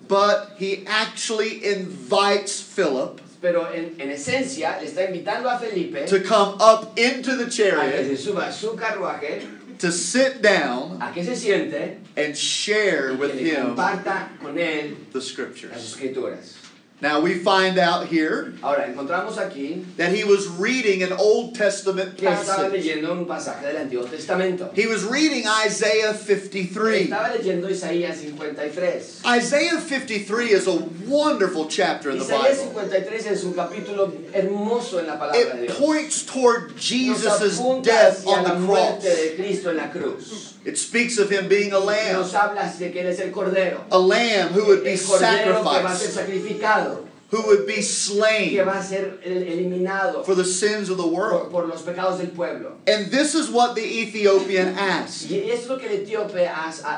[0.07, 6.19] but he actually invites Philip pero en, en esencia le está invitando a Felipe to
[6.21, 9.41] come up into the a que chariot, se suba su carruaje,
[9.77, 15.27] to sit down a que se siente and share with him con él the las
[15.27, 16.66] scriptures.
[16.99, 22.17] Now we find out here Ahora, encontramos aquí that he was reading an Old Testament
[22.17, 22.71] passage.
[22.71, 24.71] leyendo un pasaje del Antiguo Testamento.
[24.73, 27.07] He was reading Isaiah 53.
[27.07, 29.21] Estaba leyendo Isaías 53.
[29.27, 30.73] Isaiah 53 is a
[31.05, 32.81] wonderful chapter in the Isaías Bible.
[32.81, 35.77] 53 es un capítulo hermoso en la palabra de It Dios.
[35.77, 39.03] points toward Jesus' death on la the muerte cross.
[39.03, 40.55] de Cristo en la cruz.
[40.67, 42.33] It speaks of him being a lamb, Nos
[42.77, 43.85] de que Él es el Cordero.
[43.89, 47.65] a lamb who would be El Cordero que va a ser sacrificed, sacrificado, who would
[47.65, 51.49] be que slain va a ser el- eliminado for the sins of the world.
[51.51, 52.73] por los pecados del pueblo.
[52.85, 55.31] And this is what the Ethiopian asked.
[55.31, 56.45] Y es lo que el etíope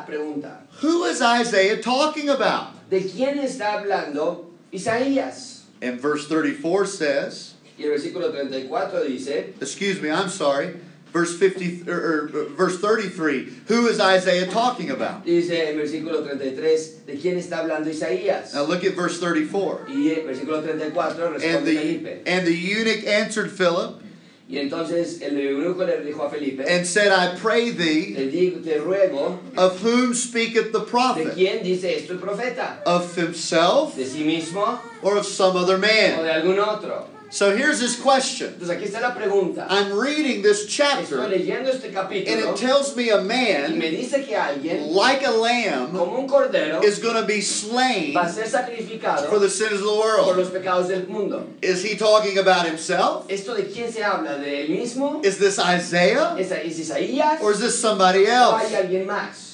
[0.07, 0.61] pregunta.
[0.81, 2.89] Who is Isaiah talking about?
[2.89, 5.61] ¿De quién está hablando Isaías?
[5.79, 10.73] And verse 34 says, Y el versículo 34 dice, excuse me, I'm sorry,
[11.11, 15.25] verse 50 or, verse 33, who is Isaiah talking about?
[15.25, 18.53] dice en versículo 33, ¿de quién está hablando Isaías?
[18.53, 19.85] Now look at verse 34.
[19.89, 22.23] Y versículo 34 And responde the, Felipe.
[22.27, 24.01] and the eunuch answered Philip
[24.51, 28.63] Y entonces el eunuco le dijo a Felipe, and said, I pray thee, te digo,
[28.63, 31.35] te ruego, of whom speaketh the ¿de prophet?
[31.35, 32.81] quién dice esto el profeta?
[32.83, 36.23] Of himself ¿De sí mismo or of some other o man?
[36.23, 37.07] de algún otro?
[37.31, 38.53] So here's his question.
[38.53, 39.67] Entonces aquí está la pregunta.
[39.69, 44.25] I'm reading this Estoy chapter leyendo este and it tells me a man, me dice
[44.25, 48.29] que alguien, like a lamb, como un cordero, is going to be slain va a
[48.29, 50.37] ser sacrificado for the sins of the por world.
[50.37, 51.47] los pecados del mundo.
[51.61, 53.27] Is he talking about himself?
[53.29, 54.39] ¿Esto de quién se habla?
[54.39, 55.23] ¿De él mismo?
[55.23, 56.35] Is this Isaiah?
[56.39, 57.41] ¿Es, es Isaías?
[57.41, 58.73] Or is this somebody ¿O else?
[58.73, 59.49] hay alguien más?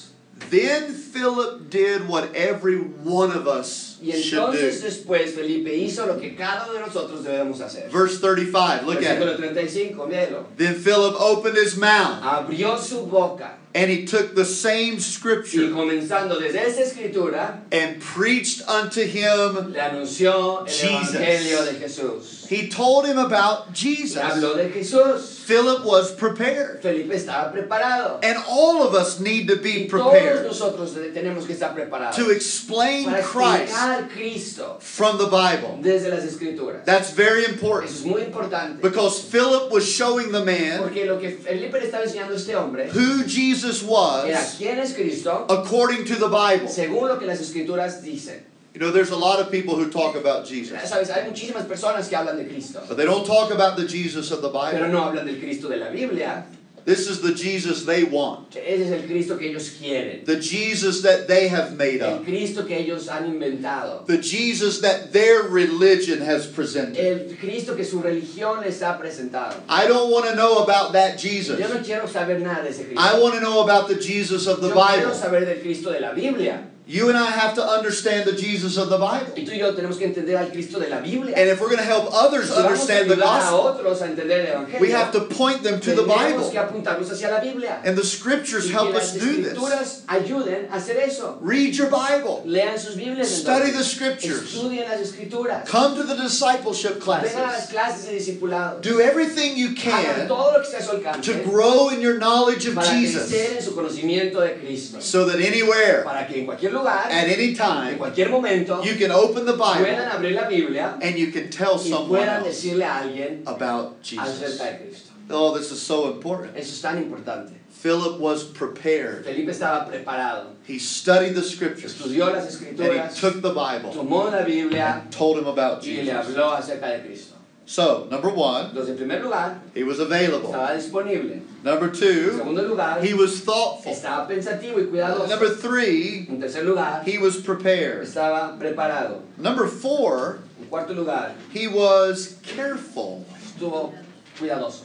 [0.50, 6.34] Then Philip did what every one of us Y entonces después Felipe hizo lo que
[6.34, 7.90] cada uno de nosotros debemos hacer.
[7.90, 9.36] Verse 35, look at it.
[9.36, 10.46] 35, míralo.
[10.56, 15.68] Then Philip opened his mouth Abrió su boca and he took the same y scripture
[15.70, 19.72] comenzando desde esa escritura and preached unto him.
[19.72, 21.14] le anunció el Jesus.
[21.14, 22.46] evangelio de Jesús.
[22.48, 24.16] He told him about Jesus.
[24.22, 25.44] habló de Jesús.
[25.44, 26.80] Philip was prepared.
[26.80, 28.20] Felipe estaba preparado.
[28.22, 32.16] And all of us need to be Y todos prepared nosotros tenemos que estar preparados
[32.16, 33.74] to explain Christ
[34.12, 35.78] Cristo from the Bible.
[35.82, 36.84] desde las Escrituras.
[36.84, 38.82] That's very Eso important es muy importante.
[38.82, 42.54] because Philip was showing the man Porque lo que Felipe le estaba enseñando a este
[42.54, 46.68] hombre who Jesus era was quién es Cristo according to the Bible.
[46.68, 48.42] según lo que las Escrituras dicen.
[48.74, 52.08] You know, there's a lot of people who talk about Jesus, Sabes, hay muchísimas personas
[52.10, 54.88] que hablan de Cristo, but they don't talk about the Jesus of the pero Bible.
[54.88, 56.44] no hablan del Cristo de la Biblia.
[56.86, 60.24] This is the Jesus they want, Ese es el Cristo que ellos quieren.
[60.24, 62.20] the Jesus that they have made up.
[62.20, 64.06] El Cristo que ellos han inventado.
[64.06, 66.96] the Jesus that their religion has presented.
[66.96, 69.56] El Cristo que su religión les ha presentado.
[69.68, 71.58] I don't want to know about that Jesus.
[71.58, 73.00] Yo no quiero saber nada de ese Cristo.
[73.00, 75.14] I want to know about the Jesus of the Yo quiero Bible.
[75.14, 76.70] saber del Cristo de la Biblia.
[76.88, 79.32] You and I have to understand the Jesus of the Bible.
[79.34, 81.34] Y tú y yo tenemos que entender al Cristo de la Biblia.
[81.36, 84.06] And if we're going to help others Si understand the ayudar a gospel, otros a
[84.06, 86.50] entender el Evangelio, we have to point them to the tenemos Bible.
[86.52, 87.82] que apuntarlos hacia la Biblia.
[87.84, 89.52] And the scriptures y help us do this.
[89.54, 91.38] escrituras ayuden a hacer eso.
[91.40, 92.42] Read your Bible.
[92.44, 93.34] Lean sus Biblias.
[93.34, 94.54] Study the scriptures.
[94.54, 95.66] Estudien las escrituras.
[95.66, 97.32] Come to the discipleship classes.
[97.32, 98.80] Vengan a las clases de discipulado.
[98.80, 102.76] Do everything you can todo lo que esté a to grow in your knowledge of
[102.76, 105.00] para Jesus crecer en su conocimiento de Cristo.
[105.00, 108.94] so that anywhere, Para que en cualquier lugar, at any en time, cualquier momento, you
[108.96, 112.44] can open the puedan Bible abrir la Biblia and you can tell y someone puedan
[112.44, 114.42] else decirle a alguien about Jesus.
[114.42, 115.12] acerca de Cristo.
[115.30, 116.56] Oh, this is so important.
[116.56, 117.52] Eso es tan importante.
[117.70, 119.24] Philip was prepared.
[119.24, 120.54] Felipe estaba preparado.
[120.66, 125.12] He studied the scriptures Estudió las and he took the Bible tomó la Biblia and
[125.12, 126.34] told him about y le Jesus.
[126.34, 127.35] habló acerca de Cristo.
[127.68, 130.50] So, number one, Entonces, en primer lugar, he was available.
[130.52, 131.42] estaba disponible.
[131.64, 133.92] Number En two, segundo lugar, he was thoughtful.
[133.92, 135.28] estaba pensativo y cuidadoso.
[135.28, 138.06] Number three, En tercer lugar, he was prepared.
[138.06, 139.22] estaba preparado.
[139.36, 143.24] Number four, En cuarto lugar, he was careful.
[143.44, 143.92] estuvo
[144.38, 144.82] cuidadoso.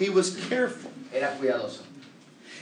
[0.00, 0.90] He was careful.
[1.14, 1.82] Era cuidadoso.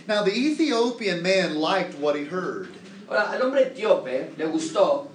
[0.06, 2.68] Now, the Ethiopian man liked what he heard.
[3.08, 5.06] Ahora, al hombre etíope le gustó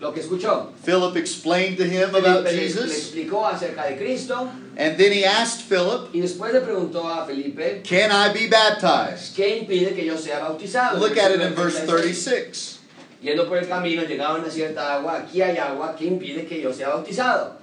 [0.00, 0.72] lo que escuchó.
[0.82, 5.12] Philip explained to him about Felipe le, le Jesus, explicó acerca de Cristo and then
[5.12, 9.34] he asked Philip, y después le preguntó a Felipe, Can I be baptized?
[9.34, 10.98] ¿qué impide que yo sea bautizado?
[10.98, 11.86] Look at it in verse 36.
[11.86, 12.78] 36.
[13.22, 16.72] Yendo por el camino, llegaron a cierta agua, aquí hay agua, ¿qué impide que yo
[16.72, 17.56] sea bautizado?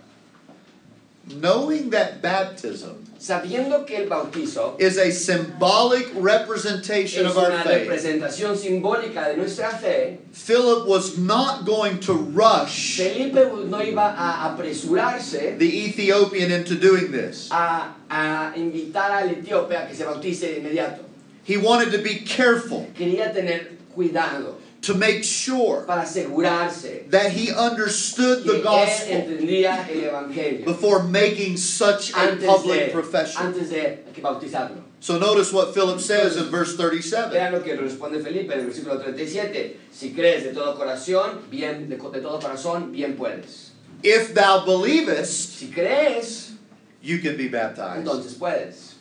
[1.25, 7.63] Knowing that baptism Sabiendo que el bautizo is a symbolic representation es of our una
[7.63, 14.13] faith, representación simbólica de nuestra fe, Philip was not going to rush Felipe no iba
[14.13, 17.47] a apresurarse the Ethiopian into doing this.
[17.49, 21.05] a, a invitar al etíope a que se bautice de inmediato.
[21.45, 27.51] He wanted to be careful Quería tener cuidado to make sure para asegurarse that he
[27.51, 33.41] understood the gospel entendía el evangelio before making such a public profession.
[33.47, 34.83] antes de que bautizarlo.
[34.99, 37.31] So notice what Philip says in verse 37.
[37.33, 39.77] Vean lo que responde Felipe en el versículo 37.
[39.91, 43.71] Si crees de todo corazón, bien de, de todo corazón, bien puedes.
[44.01, 46.53] If thou believest, Si crees,
[47.01, 47.99] you can be baptized.
[48.05, 48.92] entonces puedes.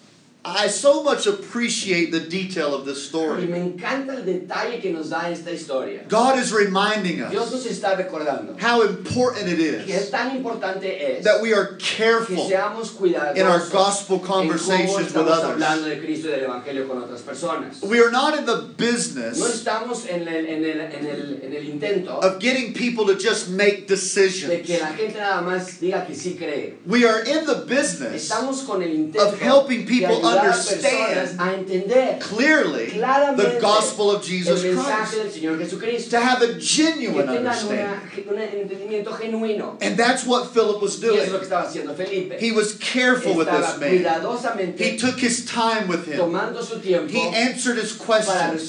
[0.44, 3.46] I so much appreciate the detail of this Y story.
[3.46, 6.02] me encanta el detalle que nos da esta historia.
[6.08, 10.34] God is reminding Dios us nos está recordando how important it is que is tan
[10.36, 10.84] importante
[11.18, 15.84] es that we are que careful seamos cuidadosos in our gospel conversations with estamos hablando
[15.84, 15.96] others.
[16.00, 17.80] de Cristo y del Evangelio con otras personas.
[17.82, 21.52] We are not in the No business estamos en el, en el, en el, en
[21.54, 24.66] el intento of getting people to just make de decisions.
[24.66, 26.78] que la gente nada más diga que sí cree.
[26.84, 32.18] We are in the business Estamos con el intento of helping people understand a entender
[32.20, 35.14] clearly the gospel of Jesus Christ.
[35.14, 36.10] del Señor Jesucristo.
[36.10, 38.26] To have a genuine understanding.
[38.28, 39.78] una, un entendimiento genuino.
[39.80, 41.40] And that's what Philip was Y eso es lo doing.
[41.40, 42.38] que estaba haciendo Felipe.
[42.38, 44.76] He was careful with this man.
[44.76, 46.18] He took his time with him.
[46.18, 48.68] tomando su tiempo He answered his questions.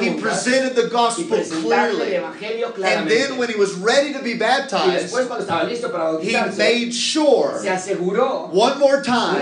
[0.00, 2.16] He presented the gospel clearly.
[2.16, 6.32] And then when he was ready to be baptized, después cuando estaba listo para he
[6.56, 7.60] made sure
[8.50, 9.40] one more time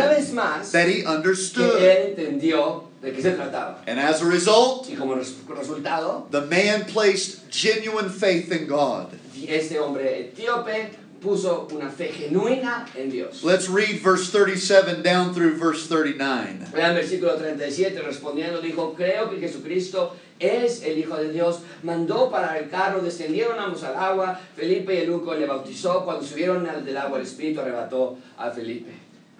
[0.72, 1.82] that he que understood.
[1.82, 3.82] él entendió de qué se trataba.
[3.86, 9.08] And as a result, Y como res- resultado, the man placed genuine faith in God.
[9.46, 10.90] este hombre etíope
[11.20, 13.42] puso una fe genuina en Dios.
[13.42, 16.66] Let's read verse 37 down through verse 39.
[16.74, 21.60] Vean versículo 37, respondiendo dijo, creo que Jesucristo es el Hijo de Dios.
[21.82, 24.38] Mandó para el carro, descendieron ambos al agua.
[24.54, 26.04] Felipe y Eunuco le bautizó.
[26.04, 28.90] Cuando subieron al del agua, el Espíritu arrebató a Felipe.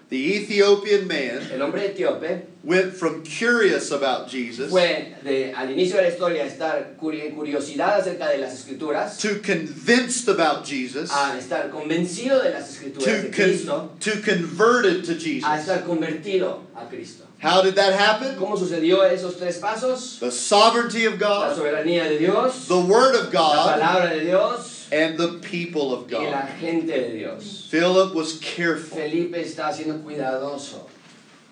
[0.07, 5.95] The Ethiopian man El hombre etíope went from curious about Jesus fue de, al inicio
[5.97, 11.37] de la historia estar en curiosidad acerca de las escrituras to convinced about Jesus a
[11.39, 15.49] estar convencido de las escrituras to, de con- Cristo to converted to a Jesus.
[15.49, 17.25] estar convertido a Cristo.
[17.39, 18.35] How did that happen?
[18.37, 20.19] ¿Cómo sucedió esos tres pasos?
[20.19, 24.25] The sovereignty of La God, soberanía de Dios, the Word of la God, palabra de
[24.25, 26.49] Dios and the people of y la God.
[26.59, 27.67] gente de Dios.
[27.69, 30.87] Philip was careful Felipe está siendo cuidadoso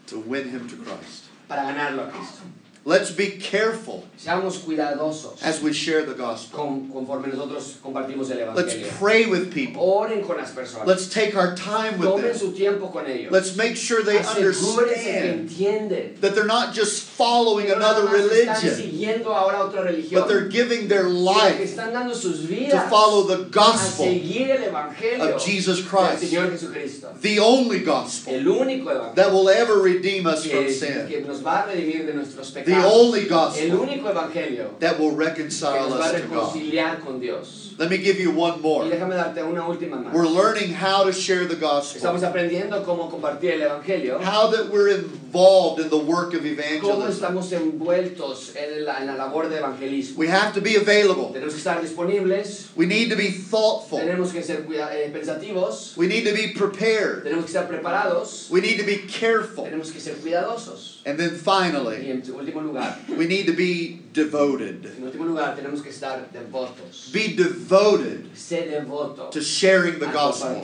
[0.08, 1.26] to win him to Christ.
[1.48, 2.43] para ganarlo a Cristo.
[2.86, 6.60] Let's be careful Seamos cuidadosos as we share the gospel.
[6.60, 9.82] con- conforme nosotros compartimos el Let's pray with people.
[9.82, 10.86] Oren con las personas.
[10.86, 12.38] Let's take our time with Tomen them.
[12.38, 13.31] su tiempo con ellos.
[13.31, 15.50] Let's make sure they understand
[16.19, 20.15] that they're not just following no another religion, siguiendo ahora otra religión.
[20.15, 25.81] but they're giving their life están dando sus to follow the gospel Evangelio of Jesus
[25.88, 26.19] Christ,
[27.21, 31.08] the only gospel Evangelio that will ever redeem us from que, sin,
[32.74, 35.12] que nos va a redimir de nuestros the only El gospel único Evangelio that will
[35.15, 36.54] que reconcile nos va a us to God.
[36.54, 37.60] reconciliar con Dios.
[37.80, 38.86] Let me give you one Y more.
[38.88, 40.13] déjame darte una última más.
[40.13, 44.19] We're learning how to share the gospel, Estamos aprendiendo cómo compartir el Evangelio.
[44.24, 47.10] how that we're involved in the work of Cómo evangelism.
[47.10, 50.17] estamos envueltos en la, en la labor de evangelismo.
[50.19, 51.32] We have to be available.
[51.34, 53.98] Tenemos que estar disponibles, We need to be thoughtful.
[54.00, 57.24] tenemos que ser eh, pensativos, We need to be prepared.
[57.24, 59.63] tenemos que estar preparados, We need to be careful.
[59.65, 60.92] tenemos que ser cuidadosos.
[61.06, 64.85] And then Y finally, en último lugar, we need to be devoted.
[64.85, 67.12] en último lugar, tenemos que estar devotos.
[67.12, 68.29] Be devoted
[69.31, 70.63] to sharing the gospel.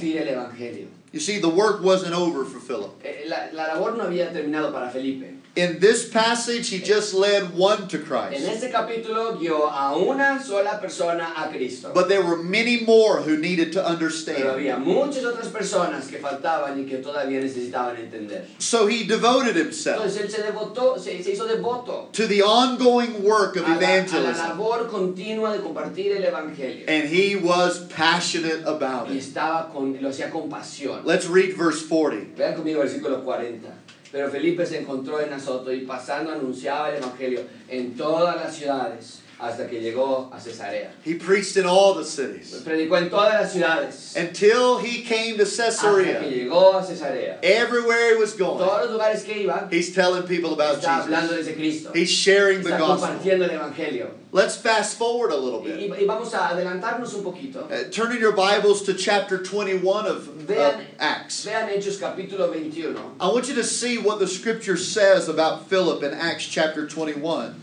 [1.12, 1.14] Compartir el Evangelio.
[1.14, 2.92] You see, the work wasn't over for Philip.
[3.04, 5.36] Eh, La, la labor no había terminado para Felipe.
[5.56, 8.48] In this passage, he just led one to En Christ.
[8.48, 11.92] este capítulo guió a una sola persona a Cristo.
[11.94, 14.44] But there were many more who needed to Pero understand.
[14.46, 18.46] había muchas otras personas que faltaban y que todavía necesitaban entender.
[18.60, 23.24] So he devoted himself Entonces él se devotó, se, se hizo devoto to the ongoing
[23.24, 24.48] work of a la, a la evangelism.
[24.50, 26.86] labor continua de compartir el evangelio.
[26.88, 29.24] And he was passionate about Y it.
[29.24, 30.99] estaba con, lo hacía con pasión.
[31.06, 32.36] Let's read verse 40.
[32.38, 33.68] Vean conmigo versículo 40.
[34.12, 39.22] Pero Felipe se encontró en Azoto y pasando anunciaba el evangelio en todas las ciudades
[39.40, 40.90] hasta que llegó a Cesarea.
[41.04, 45.46] He preached in all the cities Predicó en todas las ciudades until he came to
[45.46, 46.18] Caesarea.
[46.18, 47.40] hasta que llegó a Cesarea.
[47.42, 51.30] Everywhere he was going, Todos los lugares que iba, he's telling people about está hablando
[51.30, 51.48] Jesus.
[51.48, 51.92] de Cristo.
[51.94, 53.08] He's sharing the Está gospel.
[53.10, 54.12] compartiendo el evangelio.
[54.32, 55.80] Let's fast forward a little bit.
[55.90, 57.64] y- y vamos a adelantarnos un poquito.
[57.72, 61.46] Uh, turn in your Bibles to chapter 21 of, of Vean- Acts.
[61.46, 63.16] Vean Hechos capítulo 21.
[63.20, 67.56] I want you to see what the scripture says about Philip in Acts chapter 21.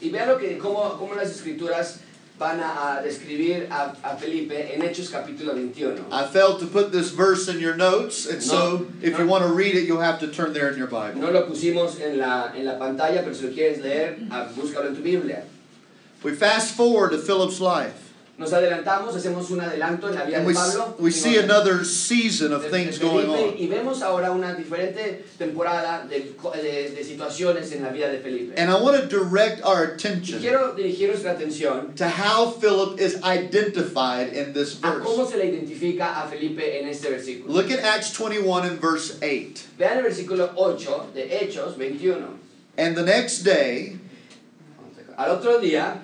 [0.00, 2.00] Y vean lo que, cómo, cómo las escrituras
[2.38, 6.06] van a, describir a, a Felipe en Hechos capítulo 21.
[6.12, 9.18] I failed to put this verse in your notes, and so No, if no.
[9.18, 11.20] you want to read it, you'll have to turn there in your Bible.
[11.20, 14.86] No lo pusimos en la, en la pantalla, pero si lo quieres leer, ah, búscalo
[14.86, 15.42] en tu Biblia.
[16.22, 18.07] We fast forward to Philip's life,
[18.38, 20.94] Nos adelantamos, hacemos un adelanto en la vida de we, Pablo.
[21.00, 23.58] we y see another season of things going on.
[23.58, 28.54] Y vemos ahora una diferente temporada de, de- de situaciones en la vida de Felipe.
[28.56, 33.00] And I want to direct our Y attention quiero dirigir nuestra atención to how Philip
[33.00, 35.32] is identified in this a cómo verse.
[35.32, 37.48] se le identifica a Felipe en este versículo.
[37.52, 39.66] Look at Acts 21 and verse 8.
[39.78, 42.38] Vean el versículo 8 de Hechos 21.
[42.76, 43.98] And the next day,
[45.16, 46.02] Al otro día,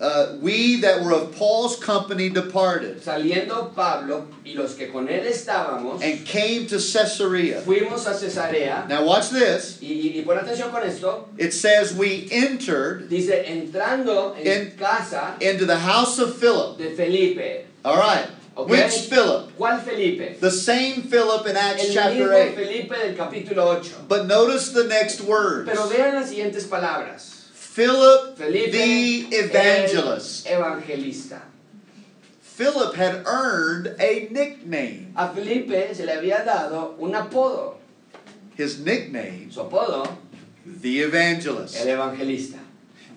[0.00, 5.24] uh, we that were of Paul's company departed saliendo Pablo y los que con él
[5.24, 7.60] estábamos, and came to Caesarea.
[7.62, 8.86] fuimos a Cesarea.
[8.88, 9.78] Now, watch this.
[9.80, 11.28] Y, y, y pon atención con esto.
[11.38, 16.78] It says, We entered Dice, entrando en En- casa into the house of Philip.
[16.78, 17.66] de Felipe.
[17.84, 18.26] All right.
[18.56, 18.70] Okay.
[18.70, 19.54] Which Philip?
[19.58, 20.40] ¿Cuál Felipe?
[20.40, 22.54] The same Philip in Acts El chapter mismo 8.
[22.54, 23.94] Felipe del capítulo 8.
[24.08, 27.35] But notice the next words Pero vean las siguientes palabras.
[27.76, 30.46] Philip Felipe, the evangelist.
[30.46, 31.42] el evangelista.
[32.40, 35.12] Philip had earned a nickname.
[35.14, 37.74] A Felipe se le había dado un apodo.
[38.56, 40.08] His nickname, Su apodo,
[40.64, 41.76] the evangelist.
[41.76, 42.58] el evangelista.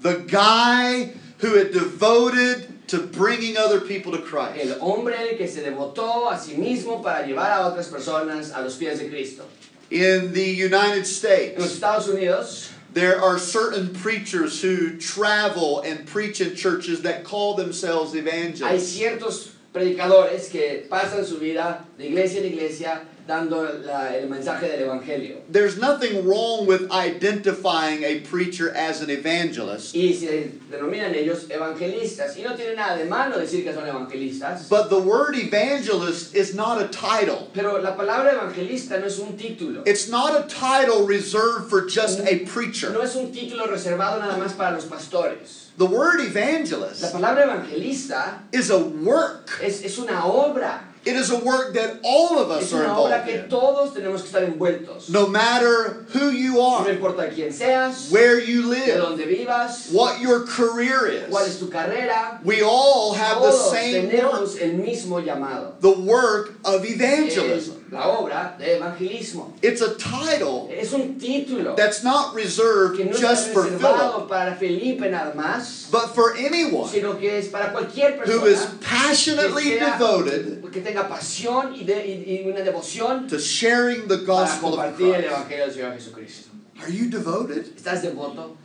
[0.02, 4.60] The guy who had devoted to bringing other people to Christ.
[4.60, 8.76] El hombre que se devotó a sí mismo para llevar a otras personas a los
[8.76, 9.46] pies de Cristo.
[9.90, 16.08] In the United En los States, Estados Unidos there are certain preachers who travel and
[16.08, 18.98] preach in churches that call themselves hay evangelists.
[18.98, 24.82] ciertos predicadores que pasan su vida de iglesia en iglesia dando la- el mensaje del
[24.90, 25.36] Evangelio.
[25.48, 32.36] There's nothing wrong with identifying a preacher as an evangelist, Y se denominan ellos evangelistas.
[32.36, 34.68] Y no tiene nada de malo decir que son evangelistas.
[34.68, 37.50] but the word evangelist is not a title.
[37.54, 39.84] Pero la palabra evangelista no es un título.
[39.88, 42.90] It's not a title reserved for just a preacher.
[42.92, 45.68] No es un título reservado nada más para los pastores.
[45.78, 49.50] The word La evangelist palabra evangelista is a work.
[49.62, 50.82] es, es una obra.
[51.10, 53.50] It is a work that all of us are involved in.
[53.50, 55.10] todos tenemos que estar envueltos.
[55.10, 59.92] No matter who you No are, importa quién seas, where you de live, dónde vivas,
[59.92, 64.62] what your career cuál es is, tu carrera, we all have the same work.
[64.62, 65.80] el mismo llamado.
[65.80, 67.79] The work of evangelism.
[67.92, 69.54] La obra de evangelismo.
[69.62, 75.10] It's a title Es un título that's not reserved no just for Philip, para Felipe
[75.10, 79.98] nada más, but for anyone sino que es para cualquier who is passionately que sea-
[79.98, 84.80] devoted que tenga pasión y, de- y- una devoción to sharing the para gospel of
[84.80, 85.32] compartir el Christ.
[85.32, 86.50] Evangelio del Señor Jesucristo.
[86.82, 87.76] Are you devoted?
[87.76, 88.56] ¿Estás devoto?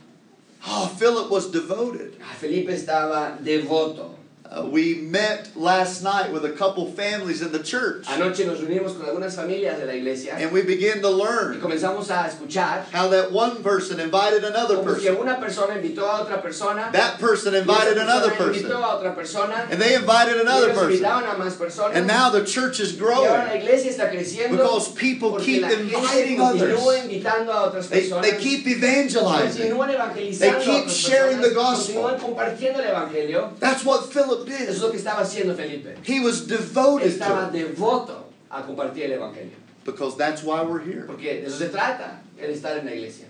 [0.67, 2.15] Oh, Philip was devoted.
[2.21, 4.14] Ah, Felipe estaba devoto.
[4.47, 8.93] Uh, we met last night with a couple families in the church, Anoche nos reunimos
[8.95, 12.83] con algunas familias de la iglesia and we began to y learn comenzamos a escuchar
[12.93, 15.17] how that one person invited another como que person.
[15.17, 18.65] una persona invitó a otra persona, That person invited another person.
[18.65, 21.03] invitó a otra persona, And they invited another person.
[21.05, 24.57] a más personas, And now the church is y ahora la growing iglesia está creciendo
[24.57, 26.79] because people keep inviting others.
[27.03, 29.69] invitando a otras They, personas, they keep evangelizing.
[29.71, 31.95] continúan evangelizando They keep sharing the gospel.
[32.03, 33.49] continúan compartiendo el evangelio.
[33.59, 35.95] That's what Philip Eso es lo que estaba haciendo Felipe.
[36.03, 39.51] He was devoted Estaba to devoto a compartir el evangelio.
[39.83, 41.03] because that's why we're here.
[41.07, 43.25] Porque de eso se trata, el estar en la iglesia.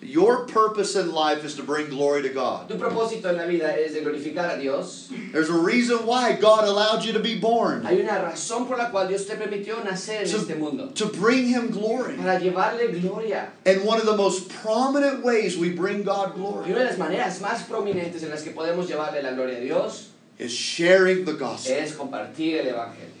[0.00, 2.68] Your purpose in life is to bring glory to God.
[2.68, 5.10] Tu propósito en la vida es de glorificar a Dios.
[5.32, 8.90] There's a reason why God allowed you to be born Hay una razón por la
[8.92, 10.92] cual Dios te permitió nacer en este mundo.
[10.94, 12.16] to bring Him glory.
[12.16, 13.50] Para llevarle gloria.
[13.66, 16.98] And one of the most prominent ways we bring God Y glory una de las
[16.98, 20.07] maneras más prominentes en las que podemos llevarle la gloria a Dios
[20.38, 21.74] is sharing the gospel.
[21.74, 23.17] es compartir el evangelio.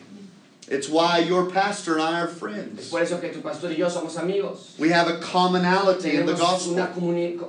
[0.70, 2.90] It's why your pastor and I are Es friends.
[2.90, 4.74] por eso que tu pastor y yo somos amigos.
[4.78, 6.72] We have a commonality in the Tenemos gospel.
[6.74, 6.92] una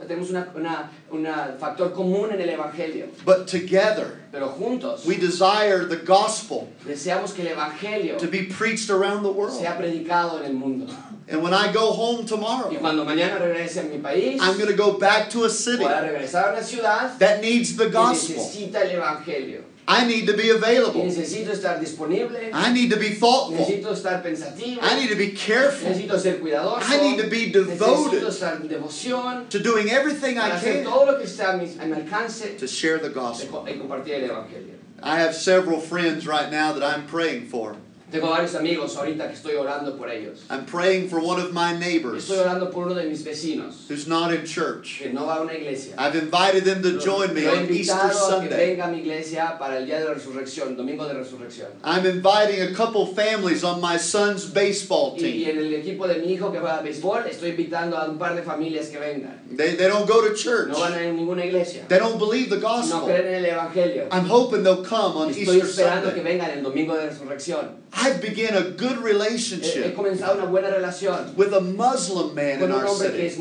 [0.08, 3.10] tenemos una, una, una factor común en el evangelio.
[3.26, 8.90] But together, Pero juntos we desire the gospel deseamos que el evangelio to be preached
[8.90, 9.54] around the world.
[9.60, 10.88] sea predicado en el mundo.
[11.28, 14.70] And when I go home Y tomorrow, cuando mañana regrese a mi país, I'm going
[14.70, 19.69] to go back to a city a a ciudad that needs the que gospel.
[19.90, 20.00] Necesita el evangelio.
[20.04, 21.04] I need to be available.
[21.04, 23.58] necesito estar disponible, I need to be thoughtful.
[23.58, 27.52] necesito estar pensativo, I need to be careful necesito ser cuidadoso, I need to be
[27.52, 31.54] necesito devoted estar en devoción, to doing everything I hacer can todo lo que está
[31.54, 33.50] a mi, a mi alcance to share the de gospel.
[33.50, 34.76] co- compartir el evangelio.
[35.02, 37.76] I have several friends right now that I'm praying for.
[38.12, 40.40] Tengo varios amigos ahorita que estoy orando por ellos.
[40.50, 44.08] I'm praying for one of my neighbors Estoy orando por uno de mis vecinos who's
[44.08, 44.98] not in church.
[45.00, 45.94] que no va a una iglesia.
[45.98, 48.70] I've invited them to join me on Easter invitado a que Sunday.
[48.72, 51.68] venga a mi iglesia para el día de la resurrección, domingo de resurrección.
[51.84, 55.50] I'm inviting a couple families on my son's baseball Y, y team.
[55.52, 58.42] en el equipo de mi hijo que juega béisbol, estoy invitando a un par de
[58.42, 59.40] familias que vengan.
[59.56, 60.70] They, they don't go to church.
[60.70, 61.86] No van a ninguna iglesia.
[61.88, 63.02] They don't believe the No gospel.
[63.06, 64.08] creen en el evangelio.
[64.12, 66.38] I'm hoping they'll come on Estoy Easter esperando que Sunday.
[66.38, 67.78] vengan el domingo de resurrección.
[68.02, 72.78] I've begun a good relationship una buena relación with a Muslim man in con un
[72.78, 73.26] our city.
[73.26, 73.38] es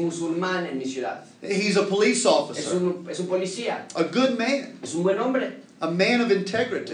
[0.66, 0.84] en mi.
[1.42, 5.18] He's a police Es officer, un, es un policía, a good man, es un buen
[5.18, 6.92] hombre, a man of integrity.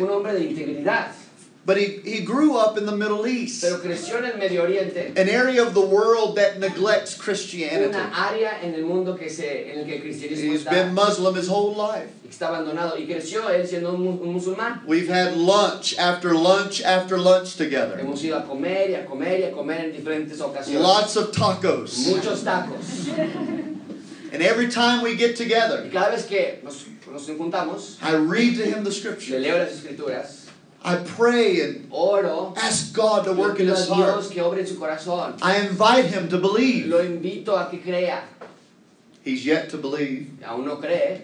[1.64, 2.04] Un hombre de integridad.
[2.04, 5.12] But he, he grew up in the Middle East, Pero creció en el Medio Oriente,
[5.16, 7.88] an area of the world that neglects Christianity.
[7.88, 11.34] una área en el mundo que se, en el que el cristianismo He's been Muslim
[11.34, 12.08] his whole life.
[12.28, 12.98] está abandonado.
[12.98, 14.82] Y creció él siendo un, un musulmán.
[14.86, 17.98] We've had lunch after lunch after lunch together.
[17.98, 20.82] Hemos ido a comer y a comer y a comer en diferentes ocasiones.
[20.82, 22.06] Lots of tacos.
[22.06, 23.08] Muchos tacos.
[24.32, 28.56] And every time we get Y together, cada vez que nos, nos juntamos, I read
[28.56, 30.43] to him the le
[30.85, 30.93] scripture.
[30.93, 34.20] leo las escrituras, I pray and oro, ask God to work in his heart.
[34.20, 34.78] Dios que obre en su.
[35.43, 36.87] I invite him to believe.
[36.87, 38.22] Lo invito a que crea.
[39.24, 41.22] He's yet to believe, Aún no cree,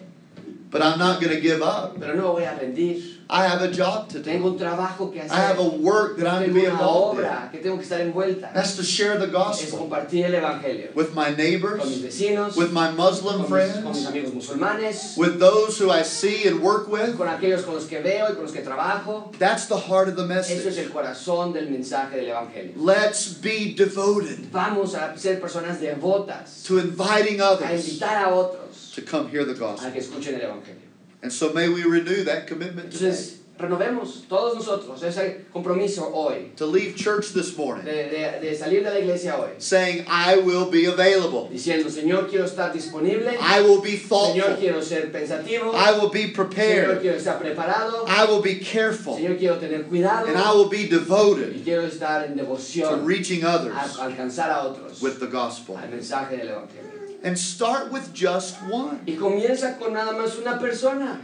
[0.70, 1.98] but I'm not going to give up.
[1.98, 3.19] pero no voy a rendir.
[3.32, 4.24] I have a job to do.
[4.24, 5.32] Tengo un trabajo que hacer.
[5.32, 7.26] I have a work that I'm to be involved in.
[7.26, 8.52] obra que tengo que estar envuelta.
[8.52, 12.56] That's to share the Es gospel compartir el evangelio with my con mis neighbors, vecinos,
[12.56, 16.48] with my Muslim con mis, con mis friends, amigos musulmanes, with those who I see
[16.48, 17.16] and work with.
[17.16, 19.32] con aquellos con los que veo y con los que trabajo.
[19.38, 20.58] That's the heart of the message.
[20.58, 22.72] Eso es el corazón del mensaje del evangelio.
[22.76, 28.92] Let's be devoted Vamos a ser personas devotas, to inviting a others invitar a otros
[28.94, 29.92] to come hear the a gospel.
[29.92, 30.79] que escuchen el evangelio.
[31.22, 33.08] And so may we renew that commitment today.
[33.10, 38.56] Entonces, renovemos todos nosotros ese compromiso hoy to leave church this morning de, de- de
[38.56, 41.50] salir de la iglesia hoy saying, I will be available.
[41.52, 44.56] diciendo Señor quiero estar disponible I will be Señor thoughtful.
[44.56, 47.00] quiero ser pensativo I will be Señor prepared.
[47.02, 49.16] quiero estar preparado I will be careful.
[49.18, 53.04] Señor quiero tener cuidado And I will be y devoted quiero estar en to devoción
[53.06, 55.76] reaching a others a alcanzar a otros with the gospel.
[55.76, 56.89] al mensaje del evangelio
[57.22, 59.00] And start with just one.
[59.06, 61.20] y comienza con nada más una persona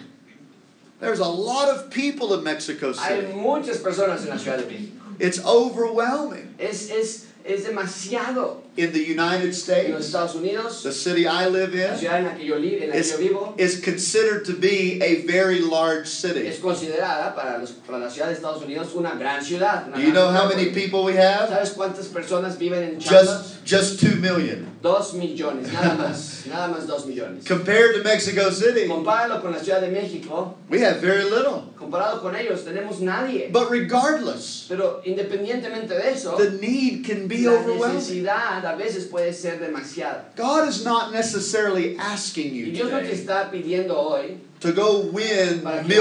[1.00, 3.32] There's a lot of people in Mexico hay City.
[3.34, 6.54] muchas personas en la Ciudad de México It's overwhelming.
[6.58, 11.46] es, es, es demasiado In the United en los States, Estados Unidos the city I
[11.48, 13.54] live la in ciudad en la que yo, li- en la que is, yo vivo
[13.56, 16.50] is considered to be a very large es city.
[16.60, 19.86] considerada para, los, para la ciudad de Estados Unidos una gran ciudad.
[19.88, 21.48] una Do you know how many people we have?
[21.48, 23.60] ¿Sabes cuántas personas viven en Chiapas?
[23.64, 24.66] Just just 2 million.
[24.82, 27.44] Dos millones, nada más, nada más dos millones.
[27.44, 31.72] Compared to Mexico City, Compáralo con la Ciudad de México, we have very little.
[31.76, 33.48] comparado con ellos tenemos nadie.
[33.50, 37.96] But regardless, Pero independientemente de eso, the need can be la overwhelming.
[37.96, 40.24] necesidad a veces puede ser demasiada.
[40.36, 44.72] God is not necessarily asking Y you Dios no te today está pidiendo hoy to
[44.72, 45.98] go win vayas y que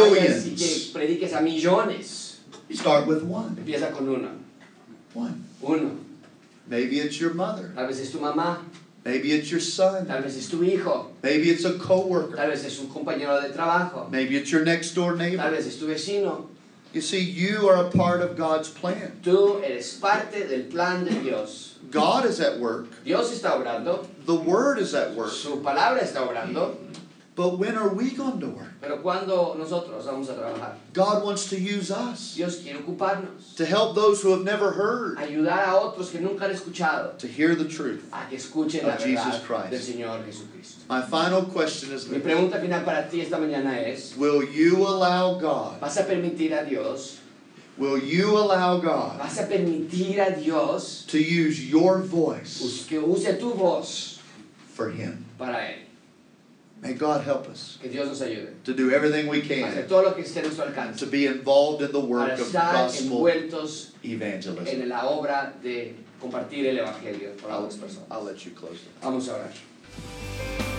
[0.58, 0.92] millions.
[0.94, 2.40] prediques a millones.
[2.72, 3.56] Start with one.
[3.58, 4.30] Empieza con uno.
[5.14, 5.44] One.
[5.62, 5.98] Uno.
[6.68, 7.72] Maybe it's your mother.
[7.76, 8.58] Tal vez es tu mamá,
[9.06, 10.08] Maybe it's your son.
[10.08, 12.36] tal vez es tu hijo, Maybe it's a coworker.
[12.36, 15.52] tal vez es un compañero de trabajo, Maybe it's your next door tal neighbor.
[15.52, 16.48] vez es tu vecino.
[16.92, 19.20] You see, you are a part of God's plan.
[19.22, 21.75] Tú eres parte del plan de Dios.
[21.92, 22.88] God is at work.
[23.04, 25.30] Dios está obrando, The Word is at work.
[25.32, 26.76] su palabra está obrando,
[27.36, 28.72] But when are we going to work?
[28.80, 33.66] pero cuando nosotros vamos a trabajar, God wants to use us Dios quiere ocuparnos, to
[33.66, 37.54] help those who have never heard ayudar a otros que nunca han escuchado to hear
[37.56, 38.08] the truth.
[38.14, 39.70] a que escuchen la Of Jesus Christ.
[39.72, 40.86] del Señor Jesucristo.
[40.88, 45.38] My final question is Mi pregunta final para ti esta mañana es, Will you allow
[45.38, 45.82] God?
[45.82, 47.20] ¿vas a permitir a Dios,
[47.78, 53.38] Will you allow God vas a permitir a Dios to use your voice que use
[53.38, 54.20] tu voz
[54.74, 55.26] for Him?
[55.38, 55.80] para Él?
[56.82, 60.04] May God help us Que Dios nos ayude to do everything we hacer can todo
[60.04, 63.28] lo que esté a nuestro alcance to be involved in the work para of gospel
[64.04, 64.68] evangelism.
[64.82, 68.08] en la obra de compartir el Evangelio I'll, otras personas.
[68.12, 68.80] I'll let you close.
[69.02, 70.75] Vamos a orar.